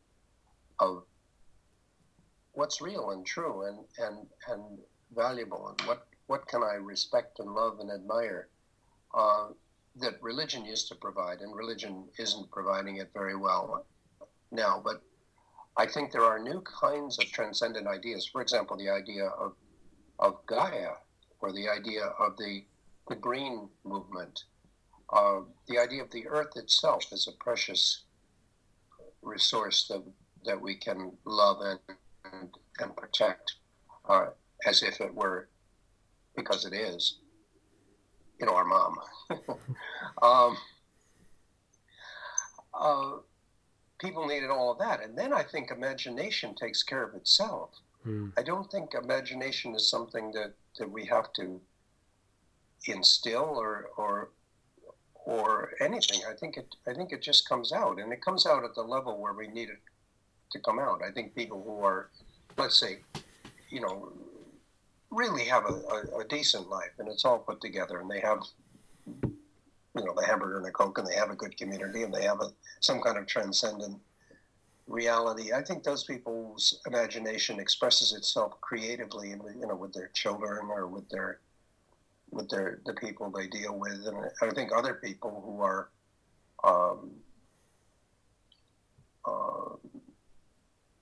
[0.80, 1.04] of
[2.54, 4.80] what's real and true and, and and
[5.16, 8.50] valuable and what what can I respect and love and admire.
[9.14, 9.50] Uh,
[9.98, 13.86] that religion used to provide, and religion isn't providing it very well
[14.52, 14.82] now.
[14.84, 15.02] But
[15.78, 18.28] I think there are new kinds of transcendent ideas.
[18.32, 19.54] For example, the idea of
[20.20, 20.94] of Gaia,
[21.40, 22.66] or the idea of the
[23.08, 24.44] the green movement,
[25.12, 28.04] uh, the idea of the earth itself as a precious
[29.22, 30.04] resource that
[30.46, 31.80] that we can love and
[32.32, 33.56] and, and protect
[34.10, 34.28] uh,
[34.66, 35.50] as if it were
[36.36, 37.20] because it is
[38.44, 38.98] you know, our mom.
[40.22, 40.58] um,
[42.74, 43.12] uh,
[44.00, 45.02] people needed all of that.
[45.02, 47.70] And then I think imagination takes care of itself.
[48.06, 48.34] Mm.
[48.38, 51.62] I don't think imagination is something that, that we have to
[52.88, 54.32] instill or, or,
[55.26, 56.20] or anything.
[56.30, 58.82] I think it, I think it just comes out and it comes out at the
[58.82, 59.80] level where we need it
[60.52, 61.02] to come out.
[61.02, 62.10] I think people who are,
[62.58, 63.00] let's say,
[63.70, 64.12] you know,
[65.14, 68.40] really have a, a, a, decent life and it's all put together and they have
[69.96, 72.24] you know the hamburger and the coke and they have a good community and they
[72.24, 72.50] have a,
[72.80, 73.98] some kind of transcendent
[74.88, 75.54] reality.
[75.54, 80.88] I think those people's imagination expresses itself creatively and you know with their children or
[80.88, 81.40] with their
[82.32, 84.06] with their the people they deal with.
[84.06, 85.90] And i think other people who are
[86.64, 87.12] um,
[89.26, 89.76] uh,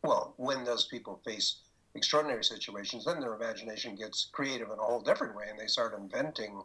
[0.03, 1.61] well when those people face
[1.95, 5.97] extraordinary situations, then their imagination gets creative in a whole different way, and they start
[5.97, 6.61] inventing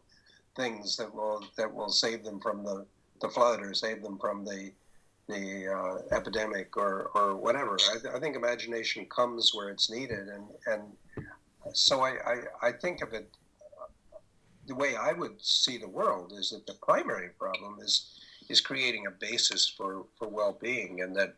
[0.55, 2.87] things that will that will save them from the,
[3.21, 4.73] the flood or save them from the
[5.29, 7.77] the uh, epidemic or, or whatever.
[7.91, 10.83] I, th- I, think imagination comes where it's needed, and and
[11.73, 13.29] so I, I, I think of it
[14.67, 19.07] the way I would see the world is that the primary problem is is creating
[19.07, 21.35] a basis for, for well being, and that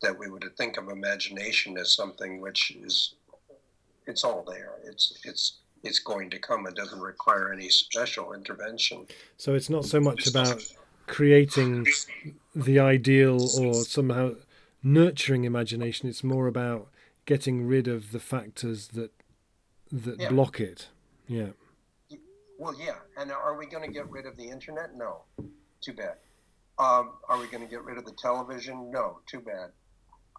[0.00, 3.14] that we would think of imagination as something which is
[4.08, 4.72] it's all there.
[4.84, 6.66] It's it's it's going to come.
[6.66, 9.06] It doesn't require any special intervention.
[9.36, 10.60] So it's not so much about
[11.06, 11.86] creating
[12.54, 14.32] the ideal or somehow
[14.82, 16.08] nurturing imagination.
[16.08, 16.88] It's more about
[17.26, 19.12] getting rid of the factors that
[19.92, 20.30] that yeah.
[20.30, 20.88] block it.
[21.28, 21.50] Yeah.
[22.58, 22.96] Well, yeah.
[23.16, 24.96] And are we going to get rid of the internet?
[24.96, 25.22] No.
[25.80, 26.16] Too bad.
[26.78, 28.90] Um, are we going to get rid of the television?
[28.90, 29.20] No.
[29.26, 29.70] Too bad.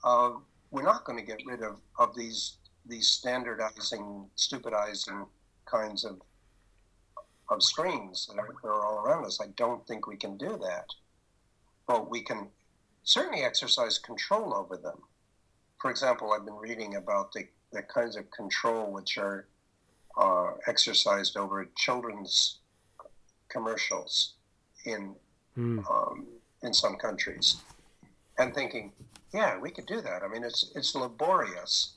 [0.04, 0.32] Uh,
[0.72, 2.58] we're not going to get rid of, of these
[2.90, 5.26] these standardizing, stupidizing
[5.66, 6.22] kinds of
[7.52, 9.40] of screens that are, that are all around us.
[9.42, 10.86] I don't think we can do that,
[11.88, 12.48] but we can
[13.04, 15.00] certainly exercise control over them.
[15.82, 19.48] For example, I've been reading about the, the kinds of control which are
[20.20, 22.60] uh, exercised over children's
[23.50, 24.34] commercials
[24.86, 25.16] in
[25.58, 25.84] mm.
[25.90, 26.28] um,
[26.62, 27.58] in some countries,
[28.38, 28.92] and thinking,
[29.34, 30.22] yeah, we could do that.
[30.24, 31.94] I mean, it's it's laborious,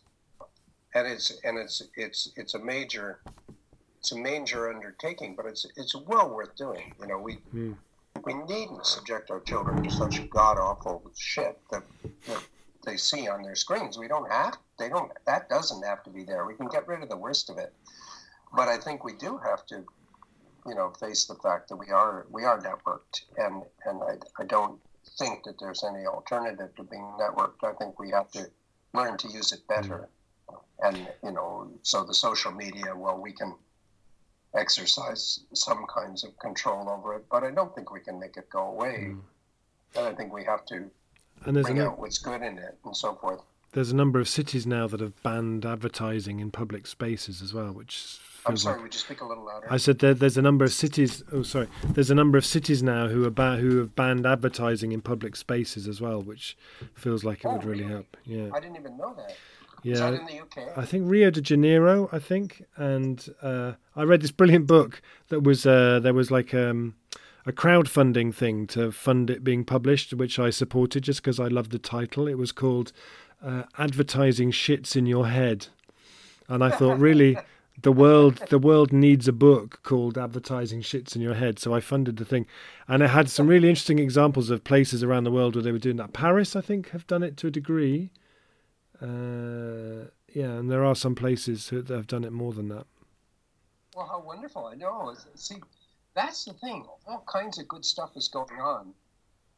[0.94, 3.20] and it's and it's it's it's a major
[4.02, 6.92] it's a major undertaking, but it's it's well worth doing.
[7.00, 7.76] You know, we mm.
[8.24, 11.85] we needn't subject our children to such god awful shit that,
[12.26, 12.42] that
[12.85, 13.96] they see on their screens.
[13.96, 16.44] We don't have they don't that doesn't have to be there.
[16.44, 17.72] We can get rid of the worst of it,
[18.55, 19.85] but I think we do have to,
[20.66, 24.44] you know, face the fact that we are we are networked, and and I, I
[24.46, 24.81] don't
[25.18, 27.62] think that there's any alternative to being networked.
[27.62, 28.50] I think we have to
[28.94, 29.94] learn to use it better.
[29.94, 30.07] Mm.
[30.82, 33.54] And, you know, so the social media, well, we can
[34.54, 38.50] exercise some kinds of control over it, but I don't think we can make it
[38.50, 39.08] go away.
[39.10, 39.20] Mm.
[39.96, 40.90] And I think we have to
[41.44, 43.40] and there's bring out what's good in it and so forth.
[43.72, 47.72] There's a number of cities now that have banned advertising in public spaces as well,
[47.72, 49.66] which I'm sorry, like, would you speak a little louder?
[49.70, 51.22] I said there, there's a number of cities.
[51.32, 51.68] Oh, sorry.
[51.84, 55.36] There's a number of cities now who are ba- who have banned advertising in public
[55.36, 56.56] spaces as well, which
[56.94, 58.16] feels like it oh, would really, really help.
[58.24, 58.50] Yeah.
[58.52, 59.36] I didn't even know that.
[59.82, 60.76] Yeah, in the UK?
[60.78, 62.08] I think Rio de Janeiro.
[62.12, 66.54] I think, and uh, I read this brilliant book that was uh, there was like
[66.54, 66.94] um,
[67.46, 71.72] a crowdfunding thing to fund it being published, which I supported just because I loved
[71.72, 72.28] the title.
[72.28, 72.92] It was called
[73.44, 75.68] uh, "Advertising Shits in Your Head,"
[76.48, 77.36] and I thought really.
[77.80, 81.80] the world the world needs a book called advertising shits in your head so i
[81.80, 82.46] funded the thing
[82.86, 85.78] and it had some really interesting examples of places around the world where they were
[85.78, 88.10] doing that paris i think have done it to a degree
[89.02, 92.86] uh, yeah, and there are some places that have done it more than that.
[93.96, 94.66] Well, how wonderful!
[94.66, 95.14] I know.
[95.34, 95.56] See,
[96.14, 96.86] that's the thing.
[97.06, 98.94] All kinds of good stuff is going on,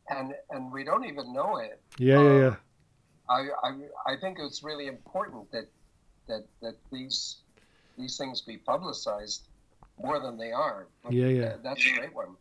[0.09, 1.80] and and we don't even know it.
[1.98, 2.54] Yeah, yeah, yeah.
[3.28, 5.68] I, I I think it's really important that
[6.26, 7.37] that that these
[7.98, 9.48] these things be publicized
[10.02, 10.88] more than they are.
[11.11, 11.54] yeah, yeah.
[11.62, 12.37] That's a great one.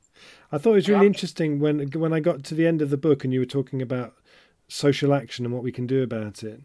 [0.52, 1.08] I thought it was really yeah.
[1.08, 3.82] interesting when when I got to the end of the book and you were talking
[3.82, 4.16] about
[4.68, 6.62] social action and what we can do about it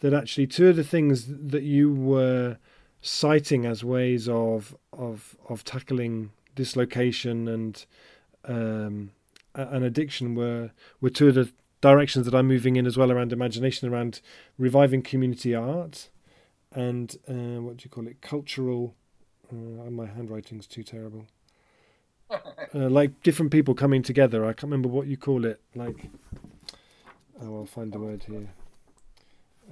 [0.00, 2.56] that actually two of the things that you were
[3.02, 7.86] citing as ways of of of tackling dislocation and
[8.44, 9.12] um,
[9.54, 13.32] an addiction were were two of the directions that I'm moving in as well around
[13.32, 14.20] imagination, around
[14.58, 16.10] reviving community art,
[16.72, 18.94] and uh, what do you call it, cultural.
[19.50, 21.26] Uh, my handwriting's too terrible.
[22.72, 24.44] Uh, like different people coming together.
[24.44, 25.60] I can't remember what you call it.
[25.74, 26.08] Like,
[27.42, 28.50] oh, I'll find the word here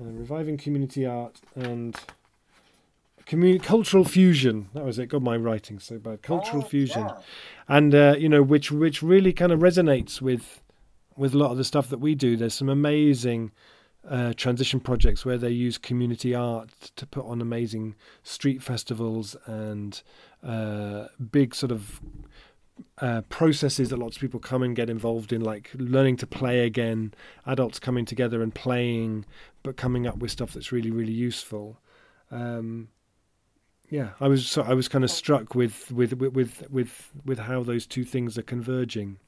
[0.00, 1.96] uh, reviving community art and
[3.26, 4.68] community cultural fusion.
[4.74, 5.06] That was it.
[5.06, 6.22] Got my writing so bad.
[6.22, 7.18] Cultural oh, fusion, yeah.
[7.68, 10.62] and uh, you know which which really kind of resonates with
[11.16, 12.36] with a lot of the stuff that we do.
[12.36, 13.52] There's some amazing.
[14.08, 20.02] Uh, transition projects where they use community art to put on amazing street festivals and
[20.42, 22.00] uh, big sort of
[22.98, 26.66] uh, processes that lots of people come and get involved in, like learning to play
[26.66, 27.14] again,
[27.46, 29.24] adults coming together and playing,
[29.62, 31.80] but coming up with stuff that's really, really useful.
[32.30, 32.88] Um,
[33.90, 37.62] yeah, I was so I was kind of struck with with with with with how
[37.62, 39.18] those two things are converging.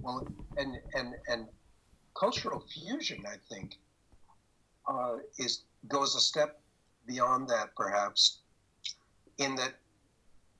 [0.00, 1.46] Well, and and and
[2.14, 3.78] cultural fusion, I think,
[4.88, 6.60] uh, is goes a step
[7.06, 8.38] beyond that, perhaps,
[9.38, 9.74] in that,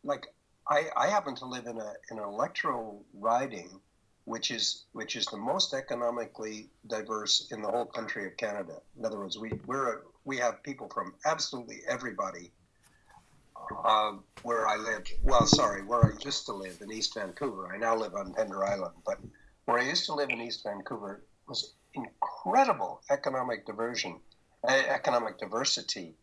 [0.03, 0.27] like
[0.68, 3.80] I, I happen to live in a in an electoral riding,
[4.24, 8.80] which is which is the most economically diverse in the whole country of Canada.
[8.99, 12.53] In other words, we we're a, we have people from absolutely everybody.
[13.84, 14.12] Uh,
[14.43, 17.72] where I live, well, sorry, where I used to live in East Vancouver.
[17.72, 19.18] I now live on Pender Island, but
[19.64, 24.20] where I used to live in East Vancouver was incredible economic diversion,
[24.68, 26.14] economic diversity,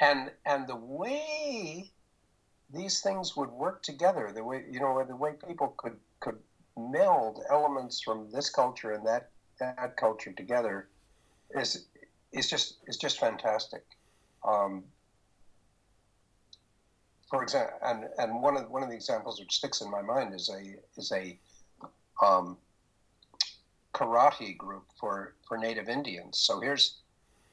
[0.00, 1.90] and and the way
[2.72, 4.32] these things would work together.
[4.34, 6.38] The way you know the way people could could
[6.76, 10.88] meld elements from this culture and that that culture together
[11.54, 11.86] is
[12.32, 13.84] is just is just fantastic.
[14.44, 14.84] Um,
[17.28, 20.34] for example, and, and one of one of the examples which sticks in my mind
[20.34, 21.38] is a is a
[22.24, 22.56] um,
[23.94, 26.38] karate group for for Native Indians.
[26.38, 26.98] So here's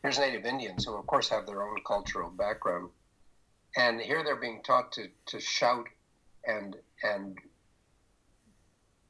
[0.01, 2.89] here's Native Indians who, of course, have their own cultural background,
[3.77, 5.87] and here they're being taught to to shout
[6.45, 7.37] and and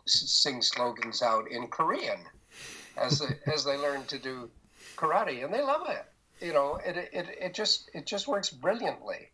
[0.05, 2.19] sing slogans out in Korean
[2.97, 4.49] as they, as they learn to do
[4.97, 6.05] karate, and they love it.
[6.45, 9.29] You know, it, it, it just it just works brilliantly,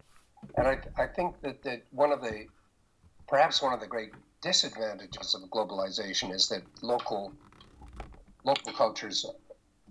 [0.57, 2.45] and I, I think that, that one of the
[3.27, 4.11] perhaps one of the great
[4.41, 7.33] disadvantages of globalization is that local
[8.43, 9.25] local cultures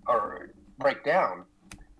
[0.07, 1.45] are break down.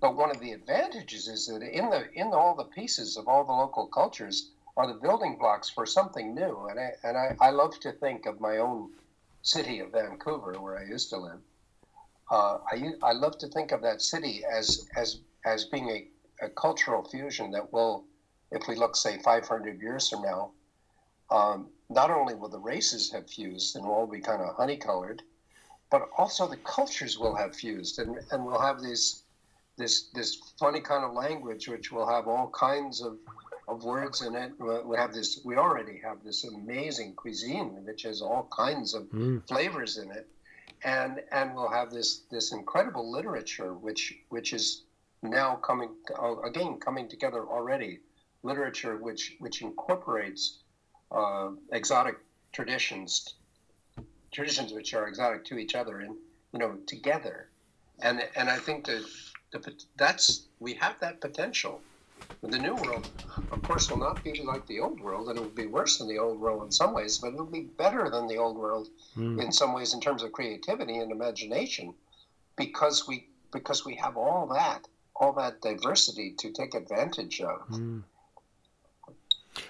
[0.02, 3.44] But one of the advantages is that in the in all the pieces of all
[3.44, 6.68] the local cultures are the building blocks for something new.
[6.68, 8.94] And I and I, I love to think of my own
[9.42, 11.42] city of Vancouver, where I used to live.
[12.32, 16.50] Uh, I I love to think of that city as as as being a, a
[16.50, 18.06] cultural fusion that will,
[18.52, 20.52] if we look say 500 years from now,
[21.30, 24.78] um, not only will the races have fused and will all be kind of honey
[24.78, 25.24] colored,
[25.90, 29.24] but also the cultures will have fused and, and we'll have these
[29.80, 33.18] this this funny kind of language which will have all kinds of,
[33.68, 34.52] of words in it.
[34.60, 39.48] We have this we already have this amazing cuisine which has all kinds of mm.
[39.48, 40.28] flavors in it.
[40.84, 44.84] And and we'll have this this incredible literature which which is
[45.24, 45.90] now coming
[46.22, 48.00] uh, again coming together already
[48.44, 50.60] literature which which incorporates
[51.12, 52.18] uh, exotic
[52.52, 53.36] traditions,
[54.32, 56.16] traditions which are exotic to each other, and
[56.54, 57.50] you know together.
[58.02, 59.04] And and I think that
[59.52, 61.82] the, that's we have that potential.
[62.44, 63.10] The new world,
[63.52, 66.08] of course, will not be like the old world, and it will be worse than
[66.08, 69.42] the old world in some ways, but it'll be better than the old world mm.
[69.42, 71.94] in some ways in terms of creativity and imagination,
[72.56, 77.68] because we because we have all that all that diversity to take advantage of.
[77.70, 78.04] Mm.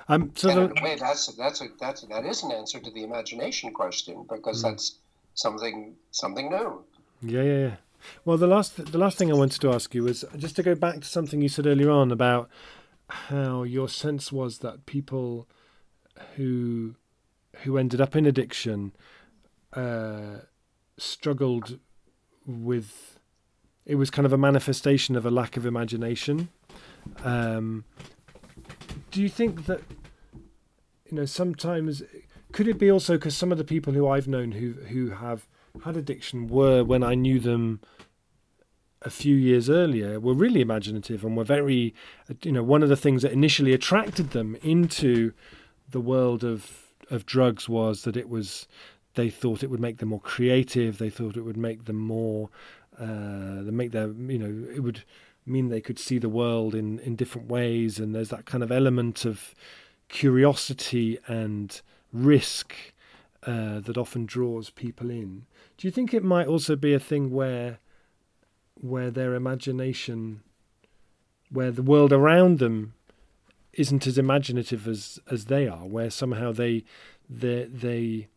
[0.08, 2.80] Um, so and the, in a way, that's that's a, that's that is an answer
[2.80, 4.70] to the imagination question because mm.
[4.70, 4.98] that's
[5.34, 6.84] something something new.
[7.22, 7.76] Yeah, yeah, yeah.
[8.26, 10.76] Well, the last the last thing I wanted to ask you was just to go
[10.76, 12.50] back to something you said earlier on about
[13.10, 15.48] how your sense was that people
[16.36, 16.96] who
[17.64, 18.94] who ended up in addiction
[19.74, 20.40] uh,
[20.98, 21.80] struggled
[22.46, 23.20] with
[23.86, 26.50] it was kind of a manifestation of a lack of imagination.
[27.24, 27.86] Um,
[29.12, 29.82] do you think that
[31.10, 32.04] you know sometimes
[32.52, 35.48] could it be also because some of the people who I've known who who have
[35.84, 37.82] had addiction were when I knew them
[39.02, 41.94] a few years earlier were really imaginative and were very
[42.44, 45.32] you know one of the things that initially attracted them into
[45.90, 48.68] the world of of drugs was that it was
[49.16, 52.50] they thought it would make them more creative they thought it would make them more
[53.00, 55.04] uh, make their you know it would
[55.50, 58.00] mean they could see the world in, in different ways.
[58.00, 59.54] And there's that kind of element of
[60.08, 61.82] curiosity and
[62.14, 62.74] risk
[63.44, 65.46] uh, that often draws people in.
[65.78, 67.80] Do you think it might also be a thing where
[68.82, 70.42] where their imagination,
[71.50, 72.94] where the world around them
[73.74, 76.84] isn't as imaginative as as they are, where somehow they
[77.30, 78.28] they they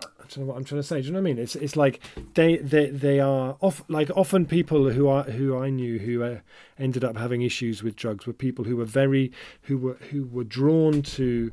[0.00, 1.00] I don't know what I'm trying to say.
[1.00, 1.38] Do you know what I mean?
[1.38, 2.00] It's it's like
[2.34, 6.38] they they they are off like often people who are who I knew who uh,
[6.78, 10.44] ended up having issues with drugs were people who were very who were who were
[10.44, 11.50] drawn to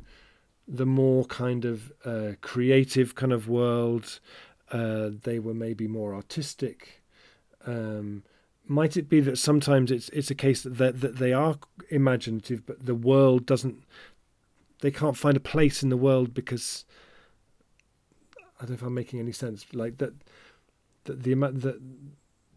[0.68, 4.20] the more kind of uh, creative kind of world.
[4.70, 7.02] Uh, they were maybe more artistic.
[7.66, 8.24] Um,
[8.66, 11.56] might it be that sometimes it's it's a case that that they are
[11.90, 13.84] imaginative, but the world doesn't.
[14.80, 16.84] They can't find a place in the world because
[18.36, 19.66] I don't know if I'm making any sense.
[19.72, 20.14] Like that,
[21.04, 21.80] that the that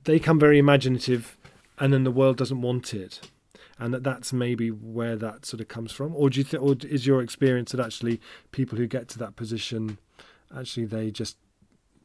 [0.03, 1.37] they come very imaginative,
[1.77, 3.21] and then the world doesn't want it,
[3.79, 6.13] and that that's maybe where that sort of comes from.
[6.15, 8.19] Or do you think, or is your experience that actually
[8.51, 9.97] people who get to that position,
[10.55, 11.37] actually they just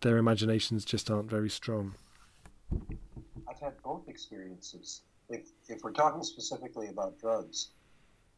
[0.00, 1.94] their imaginations just aren't very strong?
[3.48, 5.02] I've had both experiences.
[5.28, 7.70] If if we're talking specifically about drugs,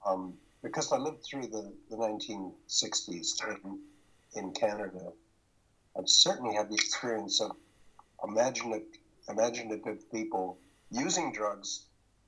[0.07, 3.79] um, because I lived through the, the 1960s in,
[4.35, 5.13] in Canada,
[5.99, 7.53] I've certainly had the experience of
[8.27, 8.87] imaginative,
[9.29, 10.59] imaginative people
[10.91, 11.86] using drugs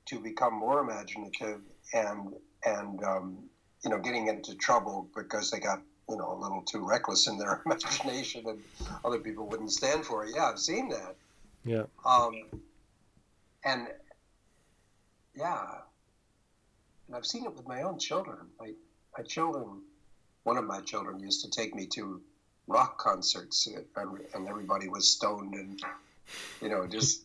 [0.09, 1.61] to become more imaginative
[1.93, 2.35] and
[2.65, 3.39] and um,
[3.85, 7.39] you know getting into trouble because they got you know a little too reckless in
[7.39, 8.63] their imagination and
[9.05, 10.33] other people wouldn't stand for it.
[10.35, 11.17] Yeah, I've seen that.
[11.65, 11.85] Yeah.
[12.05, 12.43] Um,
[13.65, 13.89] and
[15.35, 15.65] yeah,
[17.07, 18.39] and I've seen it with my own children.
[18.59, 18.73] My
[19.17, 19.83] my children,
[20.45, 22.21] one of my children used to take me to
[22.67, 25.81] rock concerts, and everybody was stoned and
[26.61, 27.23] you know just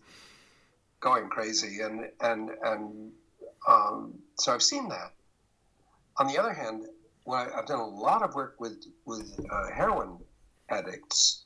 [1.04, 3.12] going crazy, and and and
[3.68, 5.14] um, so I've seen that,
[6.18, 6.86] on the other hand,
[7.26, 10.18] well, I've done a lot of work with with uh, heroin
[10.70, 11.43] addicts,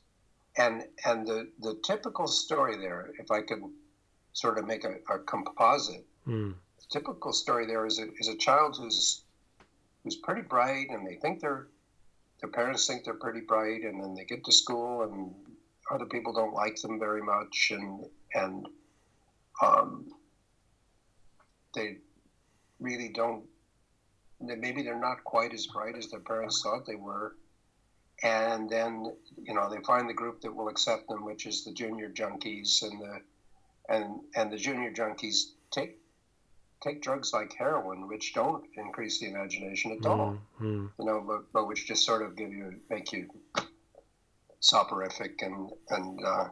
[0.56, 3.62] and and the the typical story there, if I could
[4.32, 6.54] sort of make a, a composite, mm.
[6.78, 9.24] the typical story there is a, is a child who's
[10.04, 11.66] who's pretty bright, and they think they're
[12.40, 15.34] their parents think they're pretty bright, and then they get to school, and
[15.90, 18.68] other people don't like them very much, and and
[19.62, 20.06] um,
[21.74, 21.98] they
[22.80, 23.44] really don't
[24.40, 27.34] maybe they're not quite as bright as their parents thought they were.
[28.22, 31.72] And then, you know, they find the group that will accept them, which is the
[31.72, 33.20] junior junkies, and the
[33.88, 35.98] and and the junior junkies take
[36.82, 40.36] take drugs like heroin, which don't increase the imagination at all.
[40.60, 40.86] Mm-hmm.
[40.98, 43.28] You know, but, but which just sort of give you make you
[44.60, 46.48] soporific and and uh,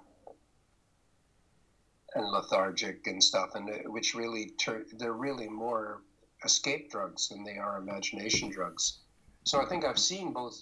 [2.17, 6.03] and lethargic and stuff, and which really tur- they're really more
[6.45, 9.01] escape drugs than they are imagination drugs.
[9.45, 10.57] So I think I've seen both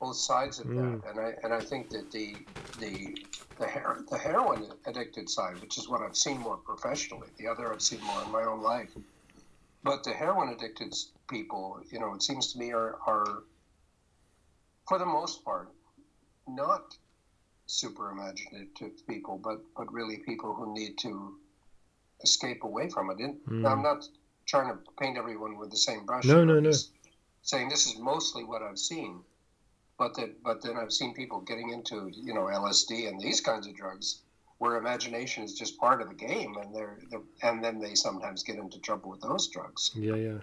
[0.00, 1.00] both sides of mm.
[1.02, 2.46] that, and I and I think that the
[2.78, 3.16] the
[3.58, 7.72] the, her- the heroin addicted side, which is what I've seen more professionally, the other
[7.72, 8.90] I've seen more in my own life,
[9.82, 10.94] but the heroin addicted
[11.30, 13.44] people, you know, it seems to me are are
[14.88, 15.68] for the most part
[16.48, 16.96] not
[17.66, 21.36] super imaginative people, but but really people who need to
[22.22, 23.18] escape away from it.
[23.18, 23.70] And mm.
[23.70, 24.06] I'm not
[24.46, 26.24] trying to paint everyone with the same brush.
[26.24, 26.72] No, no, no.
[27.42, 29.20] Saying this is mostly what I've seen,
[29.98, 33.66] but that but then I've seen people getting into you know LSD and these kinds
[33.66, 34.22] of drugs
[34.58, 38.44] where imagination is just part of the game, and they're, they're and then they sometimes
[38.44, 39.90] get into trouble with those drugs.
[39.96, 40.38] Yeah, yeah,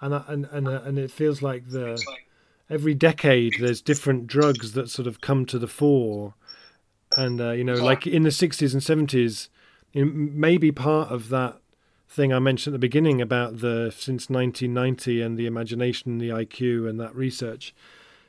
[0.00, 2.02] and and and uh, and it feels like the
[2.68, 6.34] every decade there's different drugs that sort of come to the fore,
[7.16, 7.82] and uh, you know, yeah.
[7.82, 9.48] like in the '60s and '70s,
[9.94, 11.58] maybe part of that
[12.08, 16.88] thing I mentioned at the beginning about the since 1990 and the imagination, the IQ,
[16.88, 17.74] and that research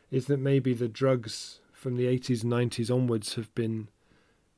[0.10, 3.90] is that maybe the drugs from the 80s and 90s onwards have been,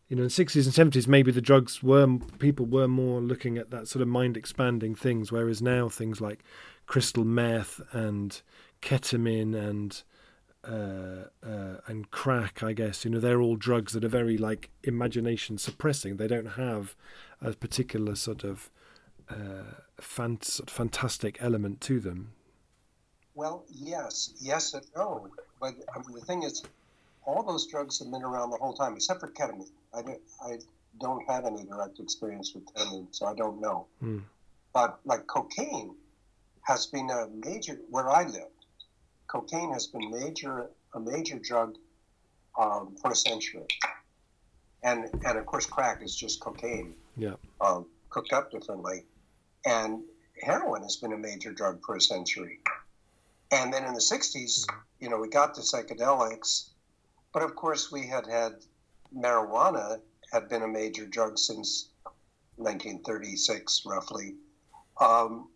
[0.10, 3.58] you know, in the 60s and 70s, maybe the drugs were, people were more looking
[3.58, 6.44] at that sort of mind expanding things, whereas now things like
[6.86, 8.42] crystal meth and
[8.82, 10.04] ketamine and
[10.68, 14.70] uh, uh, and crack, I guess, you know, they're all drugs that are very like
[14.84, 16.18] imagination suppressing.
[16.18, 16.96] They don't have
[17.42, 18.70] a particular sort of
[19.30, 22.32] uh, fant- fantastic element to them.
[23.36, 25.28] Well, yes, yes and no.
[25.60, 26.64] But I mean, the thing is,
[27.26, 29.70] all those drugs have been around the whole time, except for ketamine.
[29.94, 30.58] I don't, I
[31.00, 33.88] don't have any direct experience with ketamine, so I don't know.
[34.02, 34.24] Mm.
[34.74, 35.96] But like cocaine
[36.62, 38.50] has been a major where I live.
[39.28, 41.76] Cocaine has been major a major drug
[42.58, 43.66] um, for a century,
[44.84, 46.96] and and of course crack is just cocaine.
[47.18, 47.36] Yeah.
[47.62, 49.04] Um, cooked up differently.
[49.66, 50.02] And
[50.42, 52.62] heroin has been a major drug for a century.
[53.52, 54.66] And then in the 60s,
[55.00, 56.70] you know, we got the psychedelics,
[57.34, 58.54] but of course we had had
[59.14, 60.00] marijuana
[60.32, 61.90] had been a major drug since
[62.56, 64.36] 1936, roughly.
[65.02, 65.50] Um,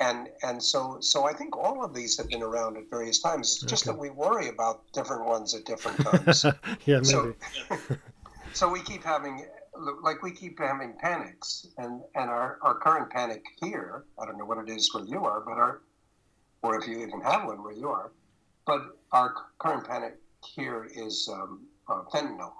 [0.00, 3.56] and and so so I think all of these have been around at various times.
[3.56, 3.94] It's just okay.
[3.94, 6.44] that we worry about different ones at different times.
[6.86, 7.04] yeah, maybe.
[7.04, 7.34] So,
[8.52, 9.46] so we keep having
[10.02, 14.44] like we keep having panics, and and our, our current panic here, I don't know
[14.44, 15.82] what it is where you are, but our,
[16.62, 18.12] or if you even have one where you are,
[18.66, 22.52] but our current panic here is um, uh, fentanyl,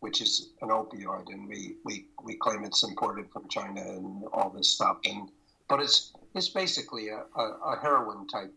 [0.00, 4.50] which is an opioid, and we, we we claim it's imported from China and all
[4.50, 5.30] this stuff, and
[5.68, 8.52] but it's it's basically a, a, a heroin type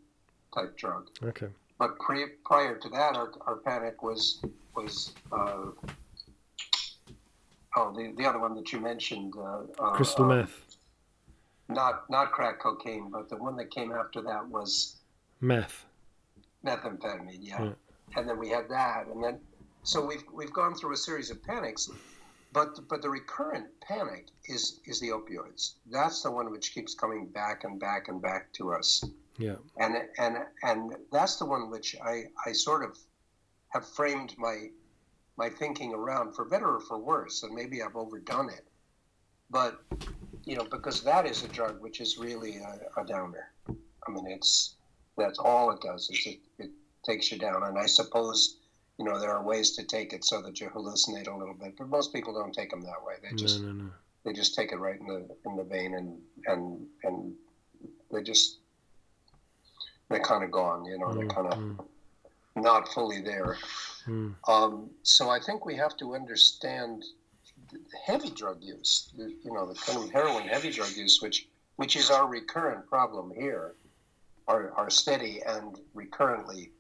[0.53, 1.07] type drug.
[1.24, 1.47] Okay.
[1.80, 4.41] But pre, prior to that, our, our panic was
[4.76, 5.71] was uh,
[7.76, 10.65] oh, the, the other one that you mentioned, uh, uh, crystal uh, meth.
[11.69, 14.97] Not not crack cocaine, but the one that came after that was
[15.41, 15.86] meth.
[16.65, 17.63] Methamphetamine, yeah.
[17.63, 17.71] yeah.
[18.15, 19.39] And then we had that, and then
[19.84, 21.89] so we've we've gone through a series of panics,
[22.54, 25.74] but but the recurrent panic is is the opioids.
[25.91, 29.04] That's the one which keeps coming back and back and back to us.
[29.38, 29.56] Yeah.
[29.78, 32.97] And and and that's the one which I I sort of
[33.70, 34.70] have framed my
[35.36, 38.68] my thinking around for better or for worse, and maybe I've overdone it.
[39.49, 39.82] But
[40.45, 43.51] you know, because that is a drug which is really a, a downer.
[43.68, 44.76] I mean, it's
[45.18, 46.72] that's all it does is it, it
[47.04, 47.64] takes you down.
[47.64, 48.58] And I suppose
[48.97, 51.75] you know there are ways to take it so that you hallucinate a little bit,
[51.77, 53.15] but most people don't take them that way.
[53.21, 53.89] They just no, no, no.
[54.23, 57.33] they just take it right in the in the vein and and and
[58.11, 58.59] they just
[60.09, 60.85] they're kind of gone.
[60.85, 61.85] You know, mm, they're kind of mm.
[62.55, 63.57] not fully there.
[64.07, 64.35] Mm.
[64.47, 67.05] Um, so I think we have to understand
[68.05, 72.11] heavy drug use, you know, the kind of heroin heavy drug use, which which is
[72.11, 73.73] our recurrent problem here.
[74.47, 76.71] our, our steady and recurrently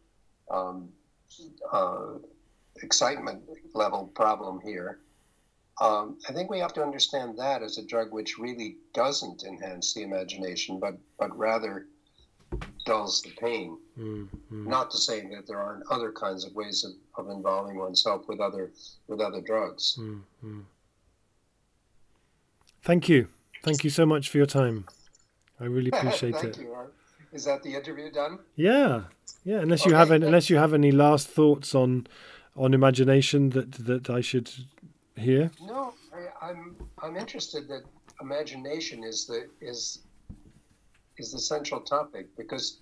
[0.51, 0.89] um,
[1.71, 2.13] uh,
[2.81, 3.41] excitement
[3.73, 4.99] level problem here.
[5.81, 9.93] Um, I think we have to understand that as a drug which really doesn't enhance
[9.93, 11.87] the imagination, but but rather
[12.85, 13.77] dulls the pain.
[13.97, 14.69] Mm-hmm.
[14.69, 18.39] Not to say that there aren't other kinds of ways of, of involving oneself with
[18.39, 18.71] other
[19.07, 19.97] with other drugs.
[19.99, 20.61] Mm-hmm.
[22.83, 23.29] Thank you,
[23.63, 24.85] thank you so much for your time.
[25.59, 26.61] I really appreciate Thank it.
[26.61, 26.75] You.
[27.33, 28.39] Is that the interview done?
[28.55, 29.03] Yeah,
[29.43, 29.57] yeah.
[29.57, 29.89] Unless okay.
[29.89, 32.07] you have any, unless you have any last thoughts on
[32.55, 34.51] on imagination that that I should
[35.15, 35.51] hear.
[35.59, 37.83] No, I, I'm I'm interested that
[38.21, 40.03] imagination is the is
[41.17, 42.81] is the central topic because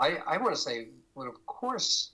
[0.00, 2.10] I I want to say well of course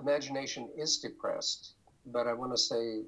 [0.00, 1.74] imagination is depressed,
[2.06, 3.02] but I want to say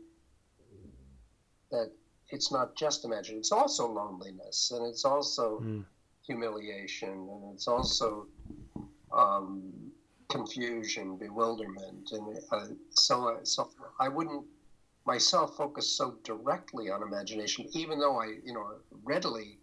[1.71, 1.91] that
[2.31, 5.85] it's not just imagination; it's also loneliness, and it's also mm.
[6.27, 8.27] Humiliation, and it's also
[9.13, 9.73] um,
[10.29, 13.69] confusion, bewilderment, and uh, so so
[14.01, 14.45] I wouldn't
[15.05, 18.67] myself focus so directly on imagination, even though I you know
[19.05, 19.59] readily.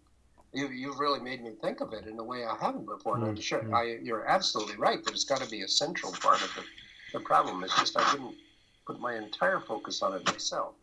[0.52, 3.18] You, you've really made me think of it in a way I haven't before.
[3.18, 3.28] Mm.
[3.28, 4.98] And sure, I, you're absolutely right.
[5.04, 6.64] There's got to be a central part of the,
[7.12, 7.62] the problem.
[7.62, 8.34] It's just I didn't
[8.84, 10.74] put my entire focus on it myself.